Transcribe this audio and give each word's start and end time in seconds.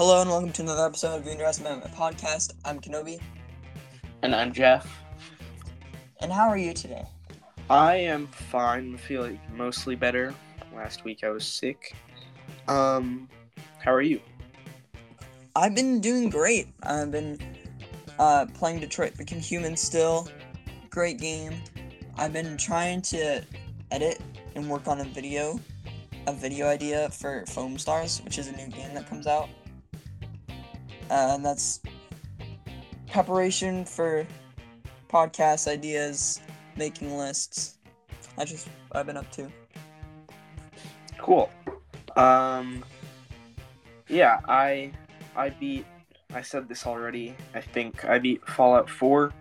Hello 0.00 0.22
and 0.22 0.30
welcome 0.30 0.50
to 0.52 0.62
another 0.62 0.86
episode 0.86 1.16
of 1.16 1.26
the 1.26 1.30
Interesting 1.30 1.66
Amendment 1.66 1.94
podcast. 1.94 2.54
I'm 2.64 2.80
Kenobi. 2.80 3.20
And 4.22 4.34
I'm 4.34 4.50
Jeff. 4.50 4.90
And 6.22 6.32
how 6.32 6.48
are 6.48 6.56
you 6.56 6.72
today? 6.72 7.04
I 7.68 7.96
am 7.96 8.26
fine. 8.28 8.92
I'm 8.92 8.96
feeling 8.96 9.38
mostly 9.54 9.96
better. 9.96 10.34
Last 10.74 11.04
week 11.04 11.22
I 11.22 11.28
was 11.28 11.44
sick. 11.44 11.94
Um, 12.66 13.28
how 13.78 13.92
are 13.92 14.00
you? 14.00 14.22
I've 15.54 15.74
been 15.74 16.00
doing 16.00 16.30
great. 16.30 16.68
I've 16.82 17.10
been 17.10 17.38
uh, 18.18 18.46
playing 18.54 18.80
Detroit 18.80 19.18
Become 19.18 19.40
Human 19.40 19.76
still. 19.76 20.30
Great 20.88 21.18
game. 21.18 21.52
I've 22.16 22.32
been 22.32 22.56
trying 22.56 23.02
to 23.02 23.44
edit 23.90 24.18
and 24.54 24.66
work 24.66 24.88
on 24.88 25.02
a 25.02 25.04
video, 25.04 25.60
a 26.26 26.32
video 26.32 26.68
idea 26.68 27.10
for 27.10 27.44
Foamstars, 27.48 28.24
which 28.24 28.38
is 28.38 28.48
a 28.48 28.52
new 28.52 28.68
game 28.68 28.94
that 28.94 29.06
comes 29.06 29.26
out. 29.26 29.50
Uh, 31.10 31.32
and 31.34 31.44
that's 31.44 31.80
preparation 33.10 33.84
for 33.84 34.24
podcast 35.08 35.66
ideas, 35.66 36.40
making 36.76 37.16
lists. 37.18 37.78
I 38.38 38.44
just 38.44 38.68
I've 38.92 39.06
been 39.06 39.16
up 39.16 39.30
to. 39.32 39.50
Cool. 41.18 41.50
Um, 42.16 42.84
yeah, 44.08 44.40
I 44.48 44.92
I 45.36 45.50
beat. 45.50 45.84
I 46.32 46.42
said 46.42 46.68
this 46.68 46.86
already. 46.86 47.34
I 47.54 47.60
think 47.60 48.04
I 48.04 48.18
beat 48.20 48.46
Fallout 48.48 48.88
Four. 48.88 49.32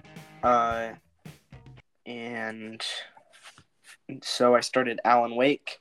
Uh, 0.42 0.94
and 2.08 2.84
so 4.24 4.56
I 4.56 4.62
started 4.62 5.00
Alan 5.06 5.36
Wake. 5.36 5.80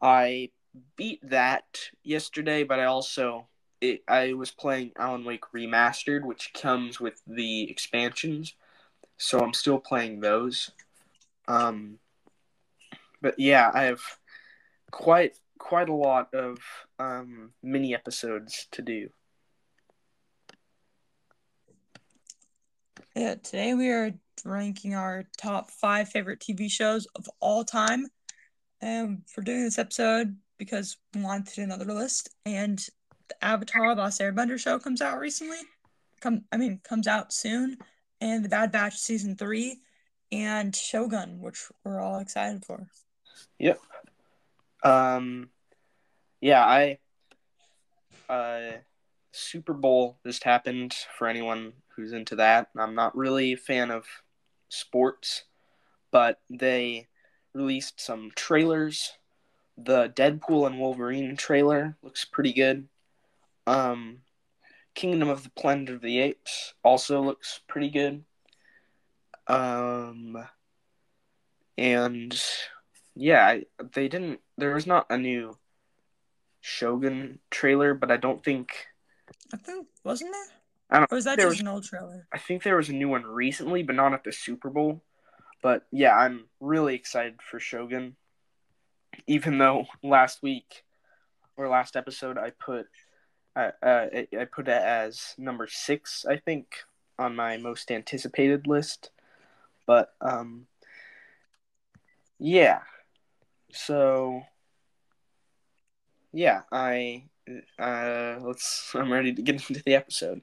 I 0.00 0.50
beat 0.96 1.28
that 1.28 1.90
yesterday, 2.04 2.62
but 2.62 2.78
I 2.78 2.84
also 2.84 3.48
it, 3.90 4.02
I 4.08 4.32
was 4.32 4.50
playing 4.50 4.92
Alan 4.98 5.24
Wake 5.24 5.44
Remastered, 5.54 6.24
which 6.24 6.52
comes 6.54 7.00
with 7.00 7.20
the 7.26 7.70
expansions. 7.70 8.54
So 9.16 9.38
I'm 9.38 9.52
still 9.52 9.78
playing 9.78 10.20
those. 10.20 10.70
Um, 11.46 11.98
but 13.20 13.38
yeah, 13.38 13.70
I 13.72 13.84
have 13.84 14.00
quite 14.90 15.36
quite 15.58 15.88
a 15.88 15.94
lot 15.94 16.32
of 16.34 16.58
um, 16.98 17.52
mini 17.62 17.94
episodes 17.94 18.68
to 18.72 18.82
do. 18.82 19.08
Yeah, 23.14 23.36
today 23.36 23.74
we 23.74 23.90
are 23.90 24.12
ranking 24.44 24.94
our 24.94 25.24
top 25.38 25.70
five 25.70 26.08
favorite 26.08 26.40
TV 26.40 26.70
shows 26.70 27.06
of 27.14 27.28
all 27.40 27.64
time. 27.64 28.06
And 28.80 29.22
we're 29.36 29.44
doing 29.44 29.64
this 29.64 29.78
episode 29.78 30.36
because 30.58 30.96
we 31.14 31.22
wanted 31.22 31.46
to 31.46 31.54
do 31.54 31.62
another 31.62 31.92
list. 31.92 32.30
And 32.44 32.84
the 33.28 33.44
Avatar: 33.44 33.94
Last 33.94 34.20
Airbender 34.20 34.58
show 34.58 34.78
comes 34.78 35.00
out 35.00 35.18
recently. 35.18 35.58
Come, 36.20 36.44
I 36.52 36.56
mean, 36.56 36.80
comes 36.82 37.06
out 37.06 37.32
soon. 37.32 37.78
And 38.20 38.44
The 38.44 38.48
Bad 38.48 38.72
Batch 38.72 38.96
season 38.96 39.36
three, 39.36 39.80
and 40.32 40.74
Shogun, 40.74 41.40
which 41.40 41.70
we're 41.84 42.00
all 42.00 42.20
excited 42.20 42.64
for. 42.64 42.88
Yep. 43.58 43.80
Um. 44.82 45.50
Yeah, 46.40 46.64
I. 46.64 46.98
Uh, 48.28 48.78
Super 49.32 49.74
Bowl 49.74 50.18
just 50.24 50.44
happened 50.44 50.94
for 51.18 51.26
anyone 51.26 51.72
who's 51.96 52.12
into 52.12 52.36
that. 52.36 52.68
I'm 52.76 52.94
not 52.94 53.16
really 53.16 53.52
a 53.52 53.56
fan 53.56 53.90
of 53.90 54.06
sports, 54.68 55.44
but 56.10 56.40
they 56.48 57.08
released 57.52 58.00
some 58.00 58.30
trailers. 58.36 59.12
The 59.76 60.10
Deadpool 60.10 60.68
and 60.68 60.78
Wolverine 60.78 61.36
trailer 61.36 61.96
looks 62.02 62.24
pretty 62.24 62.52
good. 62.52 62.88
Um, 63.66 64.18
Kingdom 64.94 65.28
of 65.28 65.42
the 65.42 65.50
Planet 65.50 65.90
of 65.90 66.00
the 66.00 66.20
Apes 66.20 66.74
also 66.82 67.22
looks 67.22 67.60
pretty 67.66 67.90
good. 67.90 68.24
Um, 69.46 70.36
and 71.76 72.42
yeah, 73.14 73.58
they 73.94 74.08
didn't. 74.08 74.40
There 74.56 74.74
was 74.74 74.86
not 74.86 75.06
a 75.10 75.18
new 75.18 75.58
Shogun 76.60 77.40
trailer, 77.50 77.94
but 77.94 78.10
I 78.10 78.16
don't 78.16 78.42
think. 78.42 78.86
I 79.52 79.56
think 79.56 79.86
wasn't 80.04 80.32
there? 80.32 80.56
I 80.90 80.98
don't. 81.00 81.12
Or 81.12 81.16
was 81.16 81.24
that 81.24 81.36
there 81.36 81.46
just 81.46 81.56
was, 81.56 81.60
an 81.60 81.68
old 81.68 81.84
trailer? 81.84 82.26
I 82.32 82.38
think 82.38 82.62
there 82.62 82.76
was 82.76 82.88
a 82.88 82.94
new 82.94 83.08
one 83.08 83.24
recently, 83.24 83.82
but 83.82 83.96
not 83.96 84.14
at 84.14 84.24
the 84.24 84.32
Super 84.32 84.70
Bowl. 84.70 85.02
But 85.62 85.86
yeah, 85.90 86.16
I'm 86.16 86.44
really 86.60 86.94
excited 86.94 87.40
for 87.42 87.58
Shogun. 87.58 88.16
Even 89.26 89.58
though 89.58 89.86
last 90.02 90.42
week 90.42 90.84
or 91.56 91.68
last 91.68 91.96
episode 91.96 92.36
I 92.36 92.50
put 92.50 92.86
uh, 93.56 93.70
uh, 93.82 94.06
I 94.38 94.44
put 94.44 94.68
it 94.68 94.82
as 94.82 95.34
number 95.38 95.66
six, 95.66 96.24
I 96.28 96.36
think, 96.36 96.76
on 97.18 97.36
my 97.36 97.56
most 97.56 97.90
anticipated 97.90 98.66
list. 98.66 99.10
But 99.86 100.14
um, 100.20 100.66
yeah. 102.38 102.80
So 103.72 104.42
yeah, 106.32 106.62
I 106.72 107.24
uh, 107.78 108.36
let's. 108.40 108.90
I'm 108.94 109.12
ready 109.12 109.32
to 109.32 109.42
get 109.42 109.54
into 109.68 109.82
the 109.82 109.94
episode. 109.94 110.42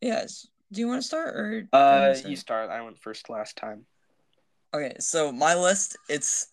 Yes. 0.00 0.46
Do 0.70 0.80
you 0.80 0.88
want 0.88 1.02
to 1.02 1.06
start 1.06 1.34
or? 1.34 1.68
Uh, 1.72 2.14
you 2.24 2.36
start. 2.36 2.70
I 2.70 2.82
went 2.82 2.98
first 2.98 3.30
last 3.30 3.56
time. 3.56 3.86
Okay, 4.74 4.94
so 5.00 5.32
my 5.32 5.54
list, 5.54 5.96
it's 6.10 6.48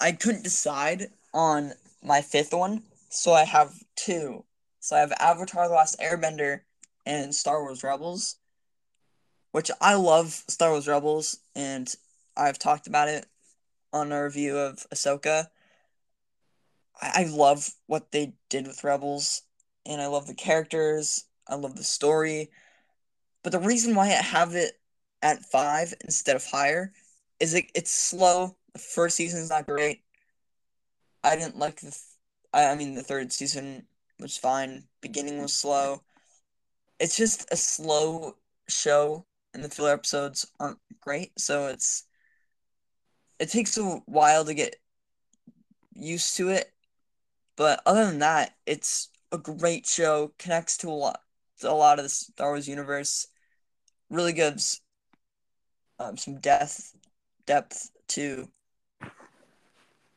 I 0.00 0.12
couldn't 0.12 0.44
decide 0.44 1.08
on 1.34 1.72
my 2.02 2.20
fifth 2.22 2.52
one, 2.52 2.82
so 3.08 3.32
I 3.32 3.44
have 3.44 3.74
two. 3.96 4.44
So 4.80 4.96
I 4.96 5.00
have 5.00 5.12
Avatar: 5.18 5.68
The 5.68 5.74
Last 5.74 6.00
Airbender 6.00 6.60
and 7.06 7.34
Star 7.34 7.62
Wars 7.62 7.82
Rebels, 7.82 8.36
which 9.52 9.70
I 9.80 9.94
love 9.94 10.42
Star 10.48 10.70
Wars 10.70 10.88
Rebels, 10.88 11.38
and 11.54 11.94
I've 12.36 12.58
talked 12.58 12.86
about 12.86 13.08
it 13.08 13.26
on 13.92 14.12
a 14.12 14.24
review 14.24 14.56
of 14.58 14.86
Ahsoka. 14.92 15.46
I, 17.00 17.22
I 17.22 17.24
love 17.24 17.70
what 17.86 18.12
they 18.12 18.34
did 18.48 18.66
with 18.66 18.84
Rebels, 18.84 19.42
and 19.86 20.00
I 20.00 20.06
love 20.06 20.26
the 20.26 20.34
characters. 20.34 21.24
I 21.48 21.56
love 21.56 21.76
the 21.76 21.84
story. 21.84 22.50
But 23.42 23.52
the 23.52 23.60
reason 23.60 23.94
why 23.94 24.06
I 24.06 24.22
have 24.22 24.54
it 24.54 24.78
at 25.20 25.44
five 25.44 25.94
instead 26.02 26.36
of 26.36 26.44
higher 26.46 26.92
is 27.40 27.54
it, 27.54 27.66
it's 27.74 27.90
slow. 27.90 28.56
The 28.72 28.78
first 28.78 29.16
season 29.16 29.40
is 29.40 29.50
not 29.50 29.66
great. 29.66 30.02
I 31.24 31.36
didn't 31.36 31.58
like 31.58 31.76
the. 31.76 31.90
Th- 31.90 31.96
I 32.54 32.74
mean, 32.74 32.94
the 32.94 33.02
third 33.02 33.32
season 33.32 33.86
was 34.20 34.36
fine. 34.36 34.84
Beginning 35.00 35.40
was 35.40 35.54
slow. 35.54 36.02
It's 36.98 37.16
just 37.16 37.48
a 37.50 37.56
slow 37.56 38.36
show, 38.68 39.26
and 39.54 39.64
the 39.64 39.68
filler 39.68 39.92
episodes 39.92 40.46
aren't 40.60 40.78
great. 41.00 41.32
So 41.38 41.68
it's. 41.68 42.04
It 43.38 43.50
takes 43.50 43.76
a 43.76 43.82
while 44.06 44.44
to 44.44 44.54
get 44.54 44.76
used 45.94 46.36
to 46.36 46.50
it, 46.50 46.72
but 47.56 47.82
other 47.86 48.06
than 48.06 48.20
that, 48.20 48.54
it's 48.66 49.08
a 49.32 49.38
great 49.38 49.86
show. 49.86 50.32
Connects 50.38 50.76
to 50.78 50.88
a 50.88 50.92
lot, 50.92 51.20
to 51.60 51.70
a 51.70 51.72
lot 51.72 51.98
of 51.98 52.04
the 52.04 52.08
Star 52.08 52.50
Wars 52.50 52.68
universe. 52.68 53.26
Really 54.10 54.32
gives 54.32 54.80
um, 55.98 56.16
some 56.16 56.38
depth 56.38 56.94
depth 57.46 57.90
to 58.08 58.48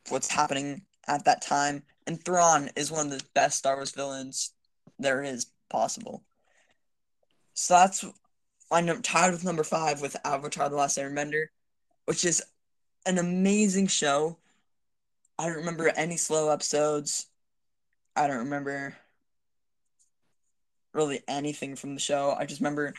what's 0.09 0.29
happening 0.29 0.81
at 1.07 1.25
that 1.25 1.41
time. 1.41 1.83
And 2.07 2.23
Thrawn 2.23 2.69
is 2.75 2.91
one 2.91 3.07
of 3.07 3.19
the 3.19 3.25
best 3.33 3.57
Star 3.57 3.75
Wars 3.75 3.91
villains 3.91 4.51
there 4.99 5.23
is 5.23 5.47
possible. 5.69 6.23
So 7.53 7.73
that's 7.75 8.05
I'm 8.71 9.01
tied 9.01 9.31
with 9.31 9.43
number 9.43 9.63
five 9.63 10.01
with 10.01 10.15
Avatar: 10.25 10.69
The 10.69 10.75
Last 10.75 10.97
Airbender, 10.97 11.47
which 12.05 12.25
is 12.25 12.43
an 13.05 13.17
amazing 13.17 13.87
show. 13.87 14.37
I 15.37 15.47
don't 15.47 15.57
remember 15.57 15.89
any 15.89 16.17
slow 16.17 16.49
episodes. 16.49 17.27
I 18.15 18.27
don't 18.27 18.37
remember 18.37 18.95
really 20.93 21.21
anything 21.27 21.75
from 21.75 21.93
the 21.93 21.99
show. 21.99 22.35
I 22.37 22.45
just 22.45 22.61
remember 22.61 22.93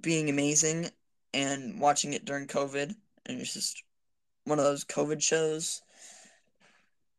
being 0.00 0.30
amazing 0.30 0.88
and 1.32 1.78
watching 1.78 2.14
it 2.14 2.24
during 2.24 2.46
COVID 2.46 2.94
and 3.26 3.40
it's 3.40 3.54
just 3.54 3.82
one 4.44 4.58
of 4.58 4.64
those 4.64 4.84
COVID 4.84 5.22
shows. 5.22 5.82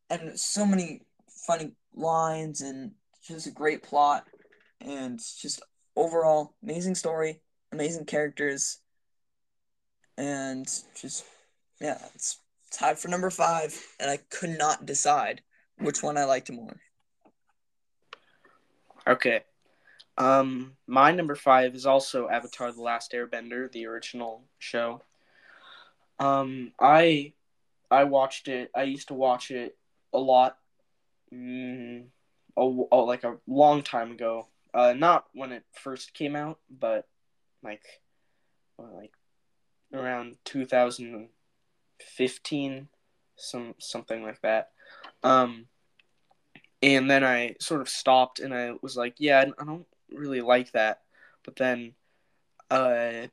And 0.09 0.39
so 0.39 0.65
many 0.65 1.01
funny 1.27 1.71
lines 1.95 2.61
and 2.61 2.91
just 3.27 3.47
a 3.47 3.51
great 3.51 3.83
plot 3.83 4.25
and 4.81 5.19
just 5.19 5.61
overall 5.95 6.53
amazing 6.63 6.95
story, 6.95 7.41
amazing 7.71 8.05
characters, 8.05 8.79
and 10.17 10.65
just 10.99 11.25
yeah, 11.81 11.97
it's 12.13 12.39
tied 12.71 12.99
for 12.99 13.07
number 13.07 13.29
five, 13.29 13.77
and 13.99 14.09
I 14.09 14.17
could 14.29 14.57
not 14.57 14.85
decide 14.85 15.41
which 15.79 16.03
one 16.03 16.17
I 16.17 16.25
liked 16.25 16.51
more. 16.51 16.75
Okay. 19.07 19.41
Um, 20.17 20.77
my 20.87 21.11
number 21.11 21.35
five 21.35 21.75
is 21.75 21.85
also 21.85 22.29
Avatar: 22.29 22.71
The 22.71 22.81
Last 22.81 23.11
Airbender, 23.11 23.71
the 23.71 23.85
original 23.87 24.43
show. 24.59 25.01
Um, 26.19 26.71
I 26.79 27.33
I 27.91 28.05
watched 28.05 28.47
it. 28.47 28.71
I 28.73 28.83
used 28.83 29.09
to 29.09 29.13
watch 29.13 29.51
it 29.51 29.75
a 30.15 30.17
lot 30.17 30.57
mm, 31.33 32.05
like 32.57 33.23
a 33.23 33.37
long 33.47 33.81
time 33.83 34.11
ago. 34.11 34.47
Uh, 34.73 34.93
not 34.93 35.25
when 35.33 35.51
it 35.51 35.63
first 35.71 36.13
came 36.13 36.35
out, 36.35 36.59
but 36.69 37.07
like 37.63 37.83
like 38.77 39.13
around 39.93 40.37
2015, 40.45 42.87
some 43.37 43.75
something 43.77 44.23
like 44.23 44.41
that. 44.41 44.71
Um, 45.23 45.67
and 46.81 47.09
then 47.09 47.23
I 47.23 47.55
sort 47.59 47.81
of 47.81 47.89
stopped, 47.89 48.39
and 48.39 48.53
I 48.53 48.73
was 48.81 48.97
like, 48.97 49.15
yeah, 49.17 49.45
I 49.57 49.63
don't 49.63 49.87
really 50.11 50.41
like 50.41 50.71
that. 50.73 51.01
But 51.43 51.55
then, 51.55 51.93
uh, 52.69 53.27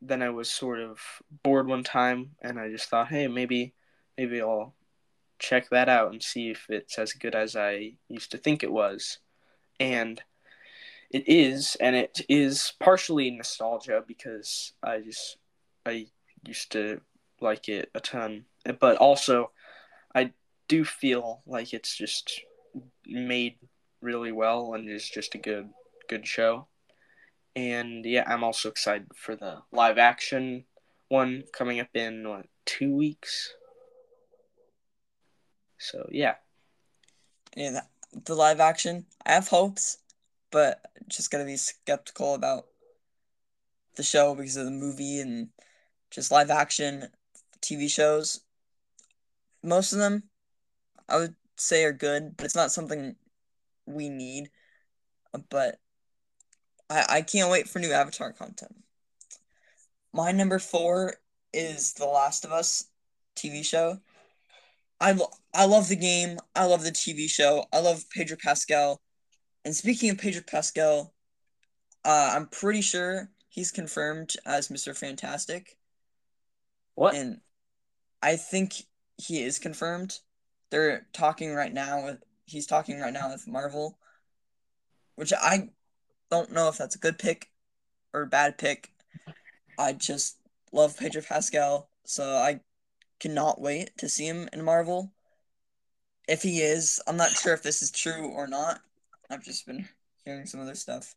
then 0.00 0.22
I 0.22 0.30
was 0.30 0.50
sort 0.50 0.80
of 0.80 1.00
bored 1.42 1.66
one 1.66 1.84
time, 1.84 2.32
and 2.42 2.60
I 2.60 2.70
just 2.70 2.88
thought, 2.90 3.08
hey, 3.08 3.28
maybe 3.28 3.72
maybe 4.18 4.42
I'll 4.42 4.74
check 5.42 5.68
that 5.70 5.88
out 5.88 6.12
and 6.12 6.22
see 6.22 6.50
if 6.50 6.66
it's 6.68 6.98
as 6.98 7.12
good 7.12 7.34
as 7.34 7.56
I 7.56 7.94
used 8.08 8.30
to 8.30 8.38
think 8.38 8.62
it 8.62 8.72
was. 8.72 9.18
And 9.80 10.22
it 11.10 11.28
is, 11.28 11.76
and 11.80 11.96
it 11.96 12.20
is 12.28 12.72
partially 12.80 13.30
nostalgia 13.30 14.02
because 14.06 14.72
I 14.82 15.00
just 15.00 15.36
I 15.84 16.06
used 16.46 16.72
to 16.72 17.00
like 17.40 17.68
it 17.68 17.90
a 17.94 18.00
ton, 18.00 18.44
but 18.80 18.96
also 18.96 19.50
I 20.14 20.32
do 20.68 20.84
feel 20.84 21.42
like 21.46 21.74
it's 21.74 21.96
just 21.96 22.40
made 23.04 23.56
really 24.00 24.32
well 24.32 24.74
and 24.74 24.88
is 24.88 25.08
just 25.08 25.34
a 25.34 25.38
good 25.38 25.68
good 26.08 26.26
show. 26.26 26.68
And 27.54 28.06
yeah, 28.06 28.24
I'm 28.26 28.44
also 28.44 28.70
excited 28.70 29.08
for 29.14 29.36
the 29.36 29.58
live 29.72 29.98
action 29.98 30.64
one 31.12 31.44
coming 31.52 31.78
up 31.78 31.90
in 31.92 32.26
what, 32.26 32.46
two 32.64 32.96
weeks. 32.96 33.52
So 35.82 36.08
yeah. 36.12 36.36
Yeah, 37.56 37.80
the 38.12 38.34
live 38.34 38.60
action. 38.60 39.04
I 39.26 39.32
have 39.32 39.48
hopes, 39.48 39.98
but 40.50 40.80
just 41.08 41.30
gotta 41.30 41.44
be 41.44 41.56
skeptical 41.56 42.34
about 42.34 42.66
the 43.96 44.02
show 44.02 44.34
because 44.34 44.56
of 44.56 44.64
the 44.64 44.70
movie 44.70 45.18
and 45.18 45.48
just 46.10 46.30
live 46.30 46.50
action 46.50 47.08
TV 47.60 47.90
shows. 47.90 48.40
Most 49.62 49.92
of 49.92 49.98
them, 49.98 50.22
I 51.08 51.18
would 51.18 51.34
say, 51.56 51.84
are 51.84 51.92
good, 51.92 52.36
but 52.36 52.46
it's 52.46 52.56
not 52.56 52.72
something 52.72 53.16
we 53.84 54.08
need. 54.08 54.50
But 55.50 55.80
I, 56.88 57.06
I 57.08 57.22
can't 57.22 57.50
wait 57.50 57.68
for 57.68 57.80
new 57.80 57.92
Avatar 57.92 58.32
content. 58.32 58.76
My 60.12 60.30
number 60.30 60.58
four 60.58 61.14
is 61.52 61.94
The 61.94 62.06
Last 62.06 62.44
of 62.44 62.52
Us 62.52 62.84
TV 63.36 63.64
show. 63.64 64.00
I, 65.02 65.12
lo- 65.12 65.30
I 65.52 65.66
love 65.66 65.88
the 65.88 65.96
game. 65.96 66.38
I 66.54 66.66
love 66.66 66.84
the 66.84 66.92
TV 66.92 67.28
show. 67.28 67.66
I 67.72 67.80
love 67.80 68.08
Pedro 68.10 68.36
Pascal. 68.40 69.00
And 69.64 69.74
speaking 69.74 70.10
of 70.10 70.18
Pedro 70.18 70.42
Pascal, 70.46 71.12
uh, 72.04 72.32
I'm 72.34 72.46
pretty 72.46 72.82
sure 72.82 73.28
he's 73.48 73.72
confirmed 73.72 74.34
as 74.46 74.68
Mr. 74.68 74.96
Fantastic. 74.96 75.76
What? 76.94 77.16
And 77.16 77.40
I 78.22 78.36
think 78.36 78.74
he 79.16 79.42
is 79.42 79.58
confirmed. 79.58 80.20
They're 80.70 81.06
talking 81.12 81.52
right 81.52 81.72
now 81.72 82.04
with 82.04 82.18
he's 82.46 82.66
talking 82.66 83.00
right 83.00 83.12
now 83.12 83.30
with 83.30 83.48
Marvel, 83.48 83.98
which 85.16 85.32
I 85.32 85.70
don't 86.30 86.52
know 86.52 86.68
if 86.68 86.78
that's 86.78 86.94
a 86.94 87.00
good 87.00 87.18
pick 87.18 87.50
or 88.12 88.22
a 88.22 88.26
bad 88.26 88.56
pick. 88.56 88.90
I 89.76 89.94
just 89.94 90.38
love 90.70 90.96
Pedro 90.96 91.22
Pascal, 91.22 91.88
so 92.04 92.36
I 92.36 92.60
cannot 93.22 93.60
wait 93.60 93.96
to 93.98 94.08
see 94.08 94.26
him 94.26 94.48
in 94.52 94.64
Marvel. 94.64 95.12
If 96.26 96.42
he 96.42 96.60
is, 96.60 97.00
I'm 97.06 97.16
not 97.16 97.30
sure 97.30 97.54
if 97.54 97.62
this 97.62 97.80
is 97.80 97.92
true 97.92 98.28
or 98.28 98.48
not. 98.48 98.80
I've 99.30 99.44
just 99.44 99.64
been 99.64 99.88
hearing 100.24 100.44
some 100.44 100.60
other 100.60 100.74
stuff. 100.74 101.14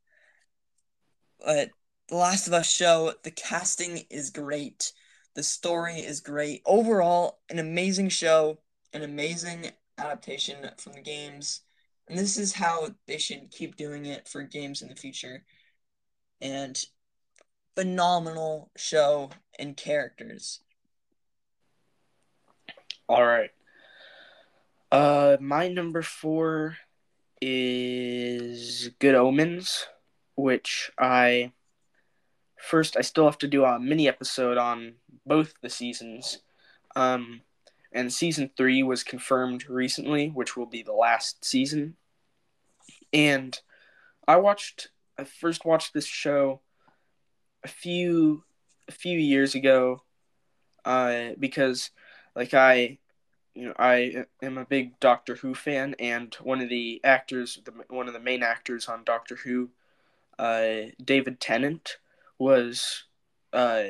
But 1.44 1.72
The 2.10 2.18
Last 2.18 2.46
of 2.46 2.54
Us 2.54 2.70
show, 2.70 3.14
the 3.24 3.32
casting 3.32 4.06
is 4.12 4.30
great. 4.30 4.94
The 5.34 5.42
story 5.42 5.96
is 5.96 6.22
great. 6.22 6.62
Overall, 6.68 7.40
an 7.50 7.58
amazing 7.58 8.10
show, 8.10 8.60
an 8.94 9.02
amazing 9.02 9.72
adaptation 9.98 10.58
from 10.78 10.94
the 10.94 11.02
games. 11.02 11.62
And 12.08 12.20
this 12.20 12.38
is 12.38 12.54
how 12.54 12.90
they 13.08 13.18
should 13.18 13.50
keep 13.50 13.78
doing 13.78 14.06
it 14.06 14.28
for 14.28 14.44
games 14.44 14.84
in 14.84 14.90
the 14.90 14.96
future. 14.96 15.44
And 16.40 16.80
phenomenal 17.76 18.70
show 18.78 19.32
and 19.58 19.76
characters. 19.76 20.60
All 23.08 23.24
right. 23.24 23.52
Uh, 24.92 25.38
my 25.40 25.68
number 25.68 26.02
four 26.02 26.78
is 27.40 28.90
Good 29.00 29.14
Omens, 29.14 29.86
which 30.36 30.92
I 30.98 31.52
first 32.58 32.98
I 32.98 33.02
still 33.02 33.26
have 33.26 33.38
to 33.40 33.48
do 33.48 33.64
a 33.64 33.80
mini 33.80 34.08
episode 34.08 34.58
on 34.58 34.96
both 35.24 35.54
the 35.62 35.70
seasons. 35.70 36.40
Um, 36.96 37.42
and 37.92 38.12
season 38.12 38.50
three 38.58 38.82
was 38.82 39.04
confirmed 39.04 39.70
recently, 39.70 40.30
which 40.30 40.58
will 40.58 40.66
be 40.66 40.82
the 40.82 40.94
last 40.94 41.46
season. 41.46 41.98
And 43.14 43.60
I 44.28 44.38
watched 44.38 44.90
I 45.18 45.26
first 45.26 45.64
watched 45.64 45.94
this 45.94 46.08
show 46.08 46.62
a 47.64 47.68
few 47.68 48.44
a 48.88 48.92
few 48.92 49.20
years 49.20 49.54
ago, 49.54 50.02
uh, 50.86 51.30
because 51.40 51.92
like 52.36 52.54
I, 52.54 52.98
you 53.54 53.68
know, 53.68 53.74
I 53.80 54.26
am 54.42 54.58
a 54.58 54.66
big 54.66 55.00
Doctor 55.00 55.36
Who 55.36 55.56
fan, 55.56 55.96
and 56.00 56.34
one 56.36 56.62
of 56.62 56.70
the 56.70 57.02
actors, 57.04 57.60
the, 57.64 57.72
one 57.90 58.08
of 58.08 58.14
the 58.14 58.20
main 58.20 58.44
actors 58.44 58.88
on 58.88 59.04
Doctor 59.04 59.36
Who, 59.36 59.70
uh, 60.38 60.92
David 61.04 61.40
Tennant, 61.40 61.98
was 62.38 63.06
uh, 63.54 63.84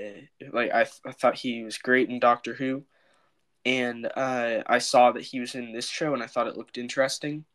like 0.52 0.72
I, 0.72 0.84
th- 0.84 1.02
I 1.06 1.12
thought 1.12 1.40
he 1.40 1.64
was 1.64 1.78
great 1.78 2.10
in 2.10 2.20
Doctor 2.20 2.54
Who, 2.54 2.84
and 3.66 4.06
uh, 4.16 4.64
I 4.68 4.78
saw 4.78 5.12
that 5.12 5.24
he 5.24 5.40
was 5.40 5.56
in 5.56 5.74
this 5.74 5.90
show, 5.90 6.14
and 6.14 6.22
I 6.22 6.28
thought 6.28 6.48
it 6.48 6.58
looked 6.58 6.78
interesting, 6.78 7.46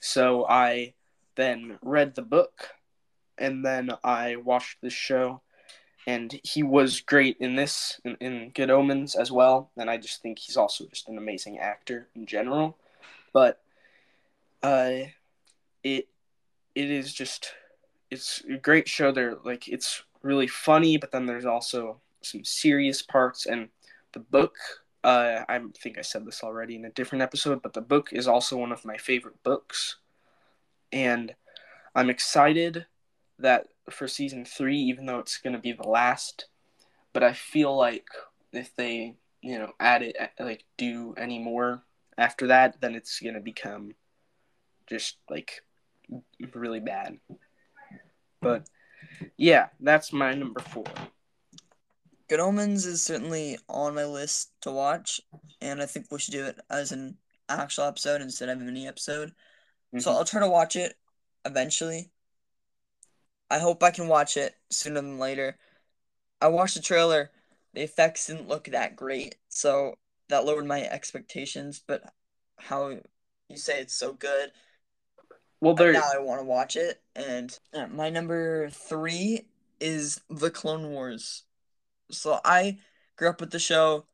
so 0.00 0.46
I 0.48 0.94
then 1.34 1.78
read 1.82 2.14
the 2.14 2.22
book, 2.22 2.70
and 3.36 3.64
then 3.64 3.90
I 4.02 4.36
watched 4.36 4.80
this 4.80 4.94
show 4.94 5.42
and 6.06 6.40
he 6.42 6.62
was 6.62 7.00
great 7.00 7.36
in 7.38 7.54
this 7.54 8.00
in, 8.04 8.16
in, 8.20 8.50
Good 8.50 8.70
Omens 8.70 9.14
as 9.14 9.30
well. 9.30 9.70
And 9.76 9.88
I 9.88 9.98
just 9.98 10.20
think 10.20 10.38
he's 10.38 10.56
also 10.56 10.86
just 10.86 11.08
an 11.08 11.18
amazing 11.18 11.58
actor 11.58 12.08
in 12.14 12.26
general. 12.26 12.76
But 13.32 13.60
uh, 14.62 15.06
it 15.82 16.08
it 16.74 16.90
is 16.90 17.12
just 17.12 17.52
it's 18.10 18.42
a 18.50 18.56
great 18.56 18.88
show. 18.88 19.12
There, 19.12 19.36
like 19.44 19.68
it's 19.68 20.02
really 20.22 20.46
funny, 20.46 20.96
but 20.96 21.12
then 21.12 21.26
there's 21.26 21.46
also 21.46 22.00
some 22.20 22.44
serious 22.44 23.02
parts. 23.02 23.46
And 23.46 23.68
the 24.12 24.20
book, 24.20 24.56
uh, 25.04 25.44
I 25.48 25.60
think 25.80 25.98
I 25.98 26.02
said 26.02 26.26
this 26.26 26.42
already 26.42 26.76
in 26.76 26.84
a 26.84 26.90
different 26.90 27.22
episode, 27.22 27.62
but 27.62 27.74
the 27.74 27.80
book 27.80 28.08
is 28.12 28.28
also 28.28 28.56
one 28.56 28.72
of 28.72 28.84
my 28.84 28.96
favorite 28.96 29.42
books, 29.42 29.96
and 30.92 31.34
I'm 31.94 32.10
excited 32.10 32.86
that 33.38 33.68
for 33.90 34.08
season 34.08 34.44
three, 34.44 34.78
even 34.78 35.06
though 35.06 35.18
it's 35.18 35.38
going 35.38 35.54
to 35.54 35.58
be 35.58 35.72
the 35.72 35.88
last. 35.88 36.46
But 37.12 37.22
I 37.22 37.32
feel 37.32 37.76
like 37.76 38.06
if 38.52 38.74
they, 38.76 39.16
you 39.40 39.58
know, 39.58 39.72
add 39.80 40.02
it, 40.02 40.16
like 40.38 40.64
do 40.76 41.14
any 41.16 41.38
more 41.38 41.82
after 42.16 42.46
that, 42.48 42.80
then 42.80 42.94
it's 42.94 43.20
going 43.20 43.34
to 43.34 43.40
become 43.40 43.94
just 44.88 45.16
like 45.28 45.62
really 46.54 46.80
bad. 46.80 47.18
But 48.40 48.68
yeah, 49.36 49.68
that's 49.80 50.12
my 50.12 50.32
number 50.34 50.60
four. 50.60 50.84
Good 52.28 52.40
Omens 52.40 52.86
is 52.86 53.02
certainly 53.02 53.58
on 53.68 53.94
my 53.94 54.04
list 54.04 54.52
to 54.62 54.70
watch, 54.70 55.20
and 55.60 55.82
I 55.82 55.86
think 55.86 56.06
we 56.10 56.18
should 56.18 56.32
do 56.32 56.46
it 56.46 56.58
as 56.70 56.92
an 56.92 57.16
actual 57.48 57.84
episode 57.84 58.22
instead 58.22 58.48
of 58.48 58.58
a 58.58 58.64
mini 58.64 58.88
episode. 58.88 59.28
Mm-hmm. 59.28 59.98
So 59.98 60.12
I'll 60.12 60.24
try 60.24 60.40
to 60.40 60.48
watch 60.48 60.76
it 60.76 60.94
eventually. 61.44 62.10
I 63.52 63.58
hope 63.58 63.82
I 63.82 63.90
can 63.90 64.08
watch 64.08 64.38
it 64.38 64.54
sooner 64.70 65.02
than 65.02 65.18
later. 65.18 65.58
I 66.40 66.48
watched 66.48 66.74
the 66.74 66.80
trailer. 66.80 67.30
The 67.74 67.82
effects 67.82 68.26
didn't 68.26 68.48
look 68.48 68.64
that 68.64 68.96
great, 68.96 69.34
so 69.50 69.96
that 70.30 70.46
lowered 70.46 70.64
my 70.64 70.80
expectations. 70.80 71.82
But 71.86 72.02
how 72.56 72.88
you 73.50 73.56
say 73.56 73.78
it's 73.82 73.94
so 73.94 74.14
good. 74.14 74.52
Well, 75.60 75.74
there 75.74 75.92
now 75.92 76.08
I 76.14 76.18
want 76.18 76.40
to 76.40 76.46
watch 76.46 76.76
it, 76.76 77.02
and 77.14 77.56
uh, 77.74 77.88
my 77.88 78.08
number 78.08 78.70
three 78.70 79.48
is 79.80 80.22
the 80.30 80.50
Clone 80.50 80.88
Wars. 80.88 81.42
So 82.10 82.40
I 82.46 82.78
grew 83.16 83.28
up 83.28 83.40
with 83.42 83.50
the 83.50 83.58
show, 83.58 84.06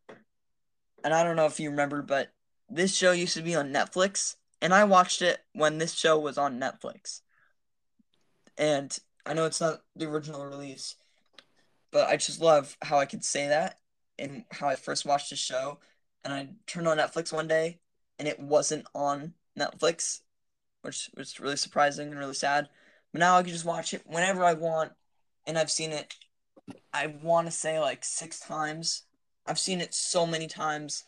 and 1.04 1.14
I 1.14 1.22
don't 1.22 1.36
know 1.36 1.46
if 1.46 1.60
you 1.60 1.70
remember, 1.70 2.02
but 2.02 2.32
this 2.68 2.96
show 2.96 3.12
used 3.12 3.36
to 3.36 3.42
be 3.42 3.54
on 3.54 3.72
Netflix, 3.72 4.34
and 4.60 4.74
I 4.74 4.82
watched 4.82 5.22
it 5.22 5.38
when 5.52 5.78
this 5.78 5.94
show 5.94 6.18
was 6.18 6.38
on 6.38 6.58
Netflix. 6.58 7.20
And 8.56 8.98
I 9.28 9.34
know 9.34 9.44
it's 9.44 9.60
not 9.60 9.82
the 9.94 10.06
original 10.06 10.46
release, 10.46 10.96
but 11.92 12.08
I 12.08 12.16
just 12.16 12.40
love 12.40 12.78
how 12.80 12.98
I 12.98 13.04
could 13.04 13.22
say 13.22 13.48
that 13.48 13.78
and 14.18 14.44
how 14.50 14.68
I 14.68 14.74
first 14.74 15.04
watched 15.04 15.28
the 15.28 15.36
show. 15.36 15.80
And 16.24 16.32
I 16.32 16.48
turned 16.66 16.88
on 16.88 16.96
Netflix 16.96 17.30
one 17.30 17.46
day 17.46 17.78
and 18.18 18.26
it 18.26 18.40
wasn't 18.40 18.86
on 18.94 19.34
Netflix, 19.56 20.20
which 20.80 21.10
was 21.14 21.38
really 21.38 21.56
surprising 21.56 22.08
and 22.08 22.18
really 22.18 22.32
sad. 22.32 22.70
But 23.12 23.20
now 23.20 23.36
I 23.36 23.42
can 23.42 23.52
just 23.52 23.66
watch 23.66 23.92
it 23.92 24.02
whenever 24.06 24.44
I 24.44 24.54
want, 24.54 24.92
and 25.46 25.58
I've 25.58 25.70
seen 25.70 25.92
it. 25.92 26.14
I 26.92 27.06
want 27.22 27.46
to 27.46 27.50
say 27.50 27.78
like 27.78 28.04
six 28.04 28.40
times. 28.40 29.02
I've 29.46 29.58
seen 29.58 29.80
it 29.80 29.94
so 29.94 30.26
many 30.26 30.46
times. 30.46 31.04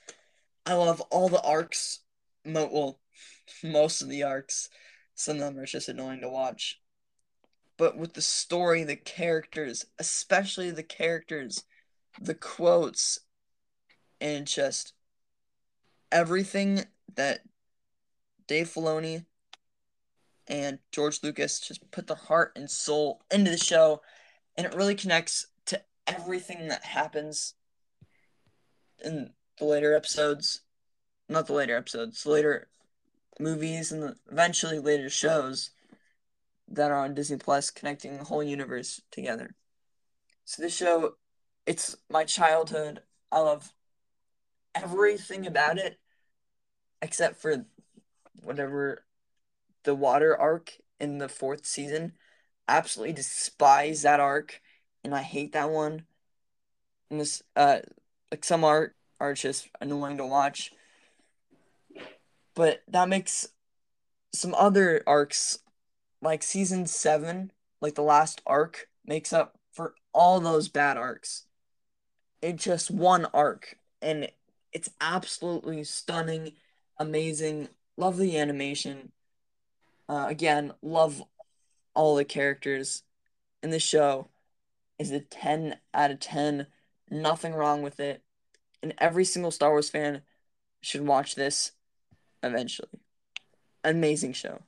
I 0.67 0.75
love 0.75 1.01
all 1.11 1.29
the 1.29 1.43
arcs. 1.43 2.01
Mo- 2.45 2.71
well, 2.71 2.99
most 3.65 4.03
of 4.03 4.09
the 4.09 4.23
arcs. 4.23 4.69
Some 5.15 5.37
of 5.37 5.43
them 5.43 5.59
are 5.59 5.67
just 5.67 5.89
annoying 5.89 6.21
to 6.21 6.29
watch. 6.29 6.81
But 7.81 7.97
with 7.97 8.13
the 8.13 8.21
story, 8.21 8.85
the 8.85 8.95
characters, 8.95 9.87
especially 9.99 10.71
the 10.71 10.83
characters, 10.83 11.65
the 12.21 12.35
quotes, 12.35 13.21
and 14.21 14.47
just 14.47 14.93
everything 16.13 16.85
that 17.15 17.41
Dave 18.47 18.69
Filoni 18.69 19.25
and 20.47 20.81
George 20.93 21.23
Lucas 21.23 21.59
just 21.59 21.91
put 21.91 22.07
their 22.07 22.19
heart 22.19 22.53
and 22.55 22.71
soul 22.71 23.23
into 23.31 23.51
the 23.51 23.57
show, 23.57 24.03
and 24.59 24.67
it 24.67 24.75
really 24.75 24.95
connects 24.95 25.47
to 25.65 25.81
everything 26.07 26.69
that 26.69 26.85
happens 26.85 27.55
in 29.03 29.33
the 29.59 29.65
later 29.65 29.95
episodes. 29.97 30.61
Not 31.31 31.47
the 31.47 31.55
later 31.55 31.79
episodes, 31.79 32.27
later 32.27 32.69
movies 33.39 33.91
and 33.91 34.17
eventually 34.31 34.79
later 34.79 35.09
shows 35.09 35.71
that 36.71 36.91
are 36.91 37.05
on 37.05 37.15
Disney 37.15 37.37
Plus, 37.37 37.71
connecting 37.71 38.17
the 38.17 38.25
whole 38.25 38.43
universe 38.43 39.01
together. 39.11 39.55
So 40.45 40.63
this 40.63 40.77
show, 40.77 41.15
it's 41.67 41.97
my 42.09 42.25
childhood. 42.25 43.03
I 43.31 43.41
love 43.41 43.73
everything 44.75 45.47
about 45.47 45.79
it, 45.79 45.99
except 47.03 47.37
for 47.37 47.67
whatever 48.43 49.05
the 49.85 49.95
water 49.95 50.37
arc 50.37 50.73
in 50.99 51.19
the 51.19 51.29
fourth 51.29 51.67
season. 51.67 52.13
Absolutely 52.69 53.15
despise 53.15 54.03
that 54.03 54.21
arc, 54.21 54.61
and 55.03 55.15
I 55.15 55.23
hate 55.23 55.53
that 55.53 55.71
one. 55.71 56.05
And 57.11 57.21
this, 57.21 57.43
uh, 57.57 57.81
like 58.31 58.45
some 58.45 58.65
art 58.65 58.95
are 59.19 59.35
just 59.35 59.69
annoying 59.81 60.19
to 60.19 60.27
watch, 60.27 60.73
but 62.55 62.83
that 62.89 63.09
makes 63.09 63.49
some 64.33 64.55
other 64.55 65.03
arcs, 65.07 65.59
like 66.23 66.43
season 66.43 66.87
seven, 66.87 67.53
like 67.81 67.95
the 67.95 68.03
last 68.03 68.43
arc, 68.47 68.89
makes 69.05 69.33
up 69.33 69.59
for 69.73 69.95
all 70.13 70.41
those 70.41 70.69
bad 70.69 70.97
arcs. 70.97 71.45
It's 72.43 72.65
just 72.65 72.91
one 72.91 73.27
arc, 73.35 73.77
and 74.01 74.29
it's 74.73 74.91
absolutely 75.01 75.85
stunning, 75.85 76.53
amazing, 76.99 77.69
love 77.97 78.17
the 78.17 78.39
animation. 78.39 79.13
Uh, 80.09 80.27
again, 80.29 80.73
love 80.83 81.23
all 81.95 82.17
the 82.17 82.25
characters 82.25 83.03
in 83.63 83.71
the 83.71 83.79
show. 83.79 84.29
Is 84.99 85.11
a 85.13 85.21
10 85.21 85.77
out 85.95 86.11
of 86.11 86.21
10. 86.21 86.67
Nothing 87.11 87.55
wrong 87.55 87.81
with 87.81 88.01
it. 88.01 88.23
And 88.83 88.93
every 88.99 89.25
single 89.25 89.51
Star 89.51 89.71
Wars 89.71 89.89
fan 89.89 90.23
should 90.83 91.07
watch 91.07 91.35
this 91.35 91.73
eventually. 92.43 93.01
Amazing 93.83 94.35
show. 94.35 94.61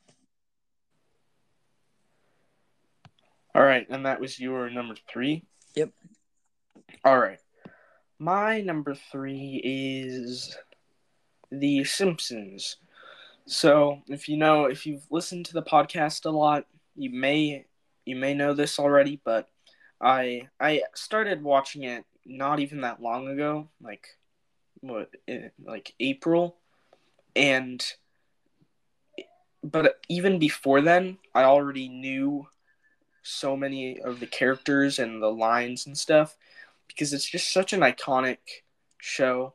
All 3.55 3.63
right, 3.63 3.87
and 3.91 4.07
that 4.07 4.21
was 4.21 4.41
your 4.41 4.71
number 4.71 4.95
three? 5.13 5.45
Yep. 5.75 5.91
All 7.05 7.19
right. 7.19 7.39
My 8.19 8.61
number 8.61 8.95
three 8.95 9.61
is 9.63 10.57
The 11.51 11.85
Simpsons. 11.85 12.77
So, 13.47 14.01
if 14.09 14.29
you 14.29 14.37
know, 14.37 14.67
if 14.67 14.87
you've 14.87 15.07
listened 15.11 15.47
to 15.47 15.53
the 15.53 15.63
podcast 15.63 16.25
a 16.25 16.31
lot, 16.31 16.67
you 16.95 17.11
may 17.11 17.67
you 18.05 18.17
may 18.17 18.35
know 18.35 18.55
this 18.55 18.79
already, 18.79 19.21
but 19.25 19.49
I 20.01 20.49
I 20.61 20.83
started 20.95 21.43
watching 21.43 21.83
it 21.83 22.05
not 22.25 22.61
even 22.61 22.81
that 22.83 23.03
long 23.03 23.29
ago, 23.29 23.69
like 23.83 24.07
what 24.81 25.11
eh, 25.29 25.49
like 25.63 25.95
April, 26.01 26.57
and 27.37 27.85
but 29.63 30.01
even 30.09 30.39
before 30.39 30.81
then, 30.81 31.19
I 31.35 31.45
already 31.45 31.89
knew 31.89 32.47
so 33.23 33.57
many 33.57 34.01
of 34.01 34.21
the 34.21 34.27
characters 34.27 34.99
and 34.99 35.23
the 35.23 35.31
lines 35.31 35.87
and 35.87 35.97
stuff 35.97 36.37
because 36.89 37.13
it's 37.13 37.29
just 37.29 37.53
such 37.53 37.73
an 37.73 37.81
iconic 37.81 38.39
show 38.99 39.55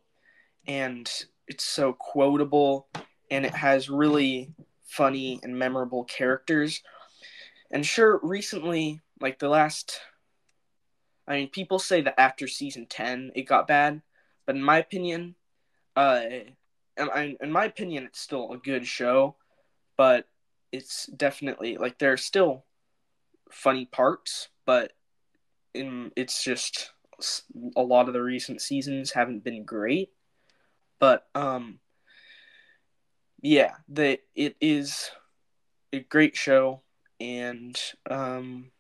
and 0.67 1.25
it's 1.47 1.63
so 1.63 1.93
quotable 1.93 2.87
and 3.29 3.45
it 3.45 3.53
has 3.53 3.89
really 3.89 4.53
funny 4.85 5.39
and 5.43 5.57
memorable 5.57 6.03
characters. 6.05 6.81
And 7.71 7.85
sure, 7.85 8.19
recently, 8.23 9.01
like 9.19 9.39
the 9.39 9.49
last, 9.49 9.99
I 11.27 11.35
mean, 11.35 11.49
people 11.49 11.79
say 11.79 12.01
that 12.01 12.19
after 12.19 12.47
season 12.47 12.85
10 12.87 13.33
it 13.35 13.43
got 13.43 13.67
bad, 13.67 14.01
but 14.45 14.55
in 14.55 14.63
my 14.63 14.77
opinion, 14.77 15.35
uh, 15.95 16.21
in, 16.97 17.37
in 17.41 17.51
my 17.51 17.65
opinion, 17.65 18.05
it's 18.05 18.19
still 18.19 18.51
a 18.53 18.57
good 18.57 18.87
show, 18.87 19.35
but 19.97 20.27
it's 20.71 21.07
definitely 21.07 21.77
like 21.77 21.97
there 21.97 22.13
are 22.13 22.17
still 22.17 22.63
funny 23.51 23.85
parts, 23.85 24.49
but 24.65 24.93
in 25.73 26.11
it's 26.15 26.43
just 26.43 26.91
a 27.75 27.81
lot 27.81 28.07
of 28.07 28.13
the 28.13 28.21
recent 28.21 28.61
seasons 28.61 29.11
haven't 29.11 29.43
been 29.43 29.63
great. 29.63 30.11
But 30.99 31.27
um, 31.35 31.79
yeah, 33.41 33.75
the 33.87 34.19
it 34.35 34.55
is 34.61 35.09
a 35.93 35.99
great 35.99 36.35
show, 36.35 36.81
and 37.19 37.79
um, 38.09 38.71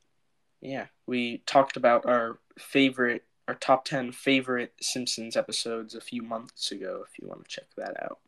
yeah, 0.61 0.87
we 1.05 1.43
talked 1.45 1.77
about 1.77 2.05
our 2.05 2.39
favorite, 2.57 3.23
our 3.47 3.55
top 3.55 3.85
ten 3.85 4.11
favorite 4.11 4.73
Simpsons 4.81 5.37
episodes 5.37 5.95
a 5.95 6.01
few 6.01 6.21
months 6.21 6.71
ago. 6.71 7.03
If 7.07 7.19
you 7.19 7.27
want 7.27 7.43
to 7.47 7.49
check 7.49 7.67
that 7.77 8.01
out. 8.03 8.19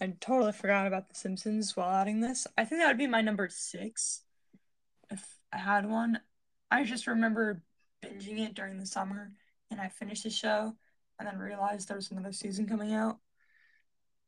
I 0.00 0.06
totally 0.20 0.52
forgot 0.52 0.86
about 0.86 1.08
The 1.08 1.14
Simpsons 1.14 1.76
while 1.76 1.90
adding 1.90 2.20
this. 2.20 2.46
I 2.56 2.64
think 2.64 2.80
that 2.80 2.88
would 2.88 2.98
be 2.98 3.06
my 3.06 3.20
number 3.20 3.48
six 3.50 4.22
if 5.10 5.24
I 5.52 5.58
had 5.58 5.88
one. 5.88 6.20
I 6.70 6.84
just 6.84 7.06
remember 7.06 7.62
binging 8.02 8.38
it 8.46 8.54
during 8.54 8.78
the 8.78 8.86
summer 8.86 9.32
and 9.70 9.80
I 9.80 9.88
finished 9.88 10.24
the 10.24 10.30
show 10.30 10.74
and 11.18 11.28
then 11.28 11.38
realized 11.38 11.88
there 11.88 11.96
was 11.96 12.10
another 12.10 12.32
season 12.32 12.66
coming 12.66 12.94
out. 12.94 13.18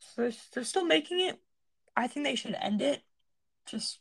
So 0.01 0.31
they're, 0.53 0.65
still 0.65 0.85
making 0.85 1.21
it. 1.21 1.39
I 1.97 2.07
think 2.07 2.27
they 2.27 2.35
should 2.35 2.57
end 2.61 2.83
it. 2.83 3.03
Just 3.67 4.01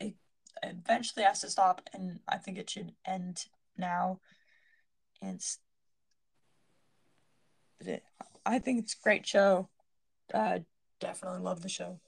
it 0.00 0.14
eventually 0.62 1.24
has 1.24 1.40
to 1.40 1.50
stop 1.50 1.80
and 1.92 2.18
I 2.28 2.38
think 2.38 2.58
it 2.58 2.68
should 2.68 2.92
end 3.06 3.44
now. 3.78 4.20
And 5.22 5.36
it's, 5.36 5.58
it, 7.80 8.02
I 8.44 8.58
think 8.58 8.80
it's 8.82 8.94
a 8.94 9.02
great 9.02 9.26
show. 9.26 9.68
Uh, 10.32 10.60
definitely 11.00 11.40
love 11.40 11.62
the 11.62 11.68
show. 11.68 12.00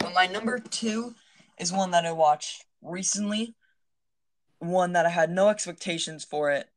Well, 0.00 0.12
my 0.12 0.26
number 0.26 0.58
two 0.58 1.14
is 1.58 1.72
one 1.72 1.90
that 1.92 2.06
I 2.06 2.12
watched 2.12 2.64
recently. 2.82 3.54
One 4.58 4.92
that 4.92 5.06
I 5.06 5.10
had 5.10 5.30
no 5.30 5.48
expectations 5.48 6.24
for 6.24 6.50
it. 6.50 6.68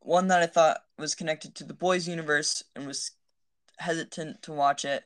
One 0.00 0.28
that 0.28 0.42
I 0.42 0.46
thought 0.46 0.78
was 0.98 1.14
connected 1.14 1.54
to 1.56 1.64
the 1.64 1.74
boys' 1.74 2.08
universe 2.08 2.62
and 2.74 2.86
was 2.86 3.12
hesitant 3.78 4.42
to 4.42 4.52
watch 4.52 4.84
it. 4.84 5.04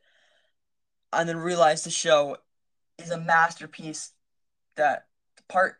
And 1.12 1.28
then 1.28 1.36
realized 1.36 1.84
the 1.84 1.90
show 1.90 2.38
is 2.98 3.10
a 3.10 3.18
masterpiece 3.18 4.12
that 4.76 5.06
part 5.48 5.76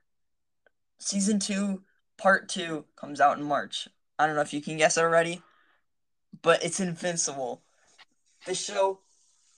season 0.99 1.39
two, 1.39 1.83
part 2.19 2.49
two 2.49 2.85
comes 2.97 3.21
out 3.21 3.39
in 3.39 3.45
March. 3.45 3.89
I 4.19 4.27
don't 4.27 4.37
know 4.37 4.43
if 4.43 4.53
you 4.53 4.61
can 4.61 4.77
guess 4.77 4.99
already, 4.99 5.43
but 6.43 6.65
it's 6.65 6.81
Invincible. 6.81 7.63
This 8.47 8.63
show, 8.63 9.01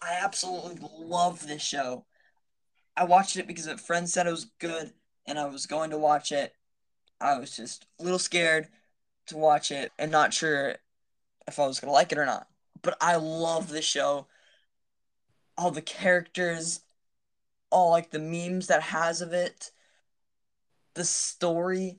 I 0.00 0.18
absolutely 0.22 0.78
love 0.98 1.46
this 1.46 1.62
show. 1.62 2.04
I 2.96 3.04
watched 3.04 3.36
it 3.36 3.46
because 3.46 3.66
a 3.66 3.76
friend 3.76 4.08
said 4.08 4.26
it 4.26 4.30
was 4.30 4.46
good 4.58 4.92
and 5.26 5.38
I 5.38 5.46
was 5.46 5.66
going 5.66 5.90
to 5.90 5.98
watch 5.98 6.32
it. 6.32 6.54
I 7.20 7.38
was 7.38 7.56
just 7.56 7.86
a 7.98 8.02
little 8.02 8.18
scared 8.18 8.68
to 9.26 9.36
watch 9.36 9.70
it 9.70 9.92
and 9.98 10.12
not 10.12 10.34
sure 10.34 10.76
if 11.48 11.58
I 11.58 11.66
was 11.66 11.80
going 11.80 11.88
to 11.88 11.94
like 11.94 12.12
it 12.12 12.18
or 12.18 12.26
not. 12.26 12.48
But 12.82 12.96
I 13.00 13.16
love 13.16 13.68
the 13.68 13.82
show. 13.82 14.26
All 15.56 15.70
the 15.70 15.82
characters, 15.82 16.80
all 17.70 17.90
like 17.90 18.10
the 18.10 18.18
memes 18.18 18.66
that 18.66 18.82
has 18.82 19.20
of 19.20 19.32
it, 19.32 19.70
the 20.94 21.04
story, 21.04 21.98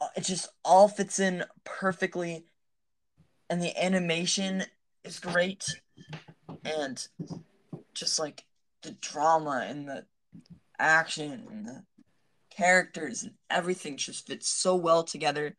uh, 0.00 0.08
it 0.16 0.24
just 0.24 0.48
all 0.64 0.88
fits 0.88 1.18
in 1.18 1.44
perfectly. 1.64 2.44
And 3.50 3.60
the 3.60 3.76
animation 3.82 4.64
is 5.02 5.18
great. 5.18 5.80
And 6.64 7.06
just 7.92 8.18
like 8.18 8.44
the 8.84 8.92
drama 8.92 9.64
and 9.68 9.88
the 9.88 10.06
action 10.78 11.46
and 11.50 11.66
the 11.66 11.82
characters 12.50 13.22
and 13.22 13.32
everything 13.50 13.96
just 13.96 14.26
fits 14.26 14.48
so 14.48 14.76
well 14.76 15.02
together. 15.02 15.56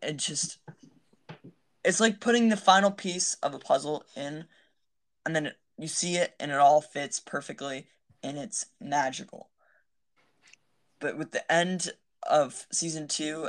It 0.00 0.16
just 0.16 0.58
it's 1.84 2.00
like 2.00 2.20
putting 2.20 2.48
the 2.48 2.56
final 2.56 2.90
piece 2.90 3.34
of 3.42 3.54
a 3.54 3.58
puzzle 3.58 4.04
in, 4.16 4.44
and 5.26 5.34
then 5.34 5.46
it, 5.46 5.56
you 5.78 5.88
see 5.88 6.16
it 6.16 6.34
and 6.38 6.50
it 6.50 6.58
all 6.58 6.80
fits 6.80 7.20
perfectly, 7.20 7.88
and 8.22 8.38
it's 8.38 8.66
magical. 8.80 9.50
But 11.00 11.18
with 11.18 11.32
the 11.32 11.50
end 11.52 11.90
of 12.28 12.66
season 12.70 13.08
two, 13.08 13.48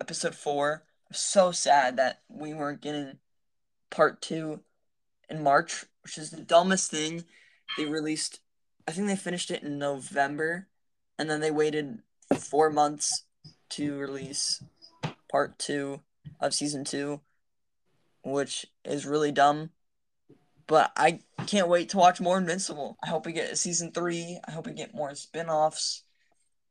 episode 0.00 0.34
four, 0.34 0.84
I'm 1.08 1.14
so 1.14 1.50
sad 1.50 1.96
that 1.96 2.20
we 2.28 2.52
weren't 2.52 2.82
getting 2.82 3.18
part 3.90 4.20
two 4.20 4.60
in 5.32 5.42
March, 5.42 5.84
which 6.02 6.18
is 6.18 6.30
the 6.30 6.40
dumbest 6.40 6.90
thing. 6.90 7.24
They 7.76 7.84
released, 7.86 8.40
I 8.86 8.92
think 8.92 9.06
they 9.06 9.16
finished 9.16 9.50
it 9.50 9.62
in 9.62 9.78
November, 9.78 10.68
and 11.18 11.28
then 11.28 11.40
they 11.40 11.50
waited 11.50 11.98
four 12.36 12.70
months 12.70 13.24
to 13.70 13.98
release 13.98 14.62
part 15.30 15.58
two 15.58 16.00
of 16.40 16.54
season 16.54 16.84
two, 16.84 17.20
which 18.22 18.66
is 18.84 19.06
really 19.06 19.32
dumb. 19.32 19.70
But 20.66 20.92
I 20.96 21.20
can't 21.46 21.68
wait 21.68 21.88
to 21.90 21.96
watch 21.96 22.20
more 22.20 22.38
Invincible. 22.38 22.96
I 23.02 23.08
hope 23.08 23.26
we 23.26 23.32
get 23.32 23.50
a 23.50 23.56
season 23.56 23.92
three. 23.92 24.38
I 24.46 24.52
hope 24.52 24.66
we 24.66 24.72
get 24.72 24.94
more 24.94 25.14
spin 25.14 25.48
offs. 25.48 26.04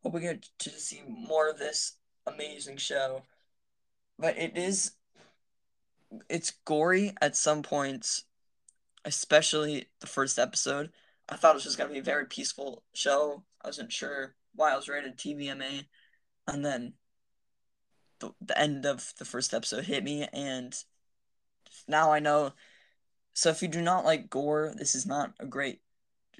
Hope 0.01 0.13
we 0.13 0.21
get 0.21 0.47
to 0.59 0.69
see 0.69 1.01
more 1.07 1.49
of 1.49 1.59
this 1.59 1.93
amazing 2.25 2.77
show. 2.77 3.23
But 4.17 4.37
it 4.37 4.57
is 4.57 4.91
it's 6.29 6.51
gory 6.65 7.13
at 7.21 7.35
some 7.35 7.63
points, 7.63 8.23
especially 9.05 9.87
the 9.99 10.07
first 10.07 10.39
episode. 10.39 10.91
I 11.29 11.35
thought 11.35 11.51
it 11.51 11.55
was 11.55 11.63
just 11.63 11.77
gonna 11.77 11.93
be 11.93 11.99
a 11.99 12.03
very 12.03 12.25
peaceful 12.25 12.83
show. 12.93 13.43
I 13.61 13.67
wasn't 13.67 13.91
sure 13.91 14.35
why 14.55 14.73
I 14.73 14.75
was 14.75 14.89
rated 14.89 15.17
TVMA, 15.17 15.85
and 16.47 16.65
then 16.65 16.93
the, 18.19 18.31
the 18.41 18.57
end 18.57 18.85
of 18.85 19.13
the 19.17 19.25
first 19.25 19.53
episode 19.53 19.85
hit 19.85 20.03
me, 20.03 20.27
and 20.33 20.75
now 21.87 22.11
I 22.11 22.19
know. 22.19 22.53
So 23.33 23.49
if 23.49 23.61
you 23.61 23.67
do 23.67 23.81
not 23.81 24.05
like 24.05 24.29
gore, 24.29 24.73
this 24.77 24.95
is 24.95 25.05
not 25.05 25.33
a 25.39 25.45
great 25.45 25.81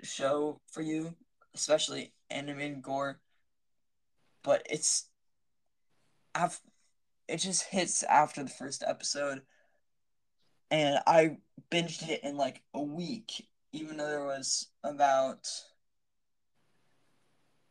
show 0.04 0.60
for 0.68 0.82
you, 0.82 1.16
especially 1.56 2.14
animated 2.30 2.82
gore. 2.82 3.20
But 4.44 4.66
it's, 4.70 5.06
I've, 6.34 6.60
it 7.28 7.38
just 7.38 7.64
hits 7.64 8.04
after 8.04 8.44
the 8.44 8.50
first 8.50 8.84
episode, 8.86 9.42
and 10.70 11.00
I 11.06 11.38
binged 11.70 12.08
it 12.10 12.24
in 12.24 12.38
like 12.38 12.62
a 12.74 12.82
week, 12.82 13.48
even 13.72 13.98
though 13.98 14.08
there 14.08 14.26
was 14.26 14.68
about. 14.84 15.50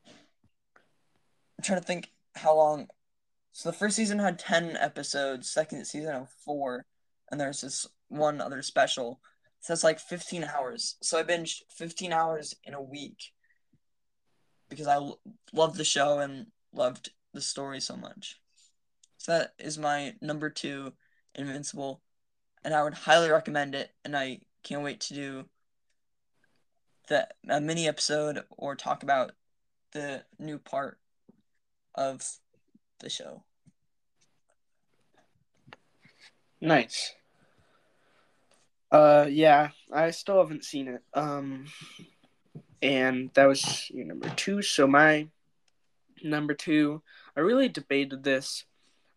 I'm 0.06 1.64
trying 1.64 1.80
to 1.80 1.86
think 1.86 2.10
how 2.34 2.54
long. 2.56 2.88
So 3.52 3.70
the 3.70 3.76
first 3.76 3.96
season 3.96 4.18
had 4.18 4.38
ten 4.38 4.76
episodes. 4.76 5.50
Second 5.50 5.84
season 5.86 6.12
had 6.12 6.28
four, 6.44 6.86
and 7.30 7.40
there's 7.40 7.60
this 7.60 7.86
one 8.08 8.40
other 8.40 8.62
special. 8.62 9.20
So 9.60 9.72
that's 9.72 9.84
like 9.84 9.98
fifteen 9.98 10.44
hours. 10.44 10.96
So 11.02 11.18
I 11.18 11.22
binged 11.22 11.62
fifteen 11.68 12.12
hours 12.12 12.54
in 12.64 12.74
a 12.74 12.82
week 12.82 13.32
because 14.68 14.86
I 14.86 14.94
l- 14.94 15.20
loved 15.52 15.76
the 15.76 15.84
show 15.84 16.20
and 16.20 16.46
loved 16.72 17.10
the 17.34 17.40
story 17.40 17.80
so 17.80 17.96
much. 17.96 18.40
So 19.18 19.32
that 19.32 19.54
is 19.58 19.76
my 19.76 20.14
number 20.22 20.48
two, 20.48 20.94
Invincible 21.34 22.00
and 22.64 22.74
I 22.74 22.82
would 22.82 22.94
highly 22.94 23.30
recommend 23.30 23.74
it. 23.74 23.90
And 24.04 24.16
I 24.16 24.40
can't 24.62 24.82
wait 24.82 25.00
to 25.00 25.14
do 25.14 25.44
the 27.08 27.28
a 27.48 27.60
mini 27.60 27.88
episode 27.88 28.42
or 28.50 28.74
talk 28.74 29.02
about 29.02 29.32
the 29.92 30.24
new 30.38 30.58
part 30.58 30.98
of 31.94 32.22
the 33.00 33.10
show. 33.10 33.42
Nice. 36.60 37.14
Uh, 38.92 39.26
yeah, 39.28 39.70
I 39.92 40.10
still 40.10 40.38
haven't 40.38 40.64
seen 40.64 40.88
it. 40.88 41.02
Um, 41.14 41.66
and 42.82 43.30
that 43.34 43.46
was 43.46 43.88
your 43.90 44.04
number 44.04 44.28
two. 44.30 44.62
So 44.62 44.86
my 44.86 45.28
number 46.22 46.54
two, 46.54 47.02
I 47.36 47.40
really 47.40 47.68
debated 47.68 48.24
this. 48.24 48.64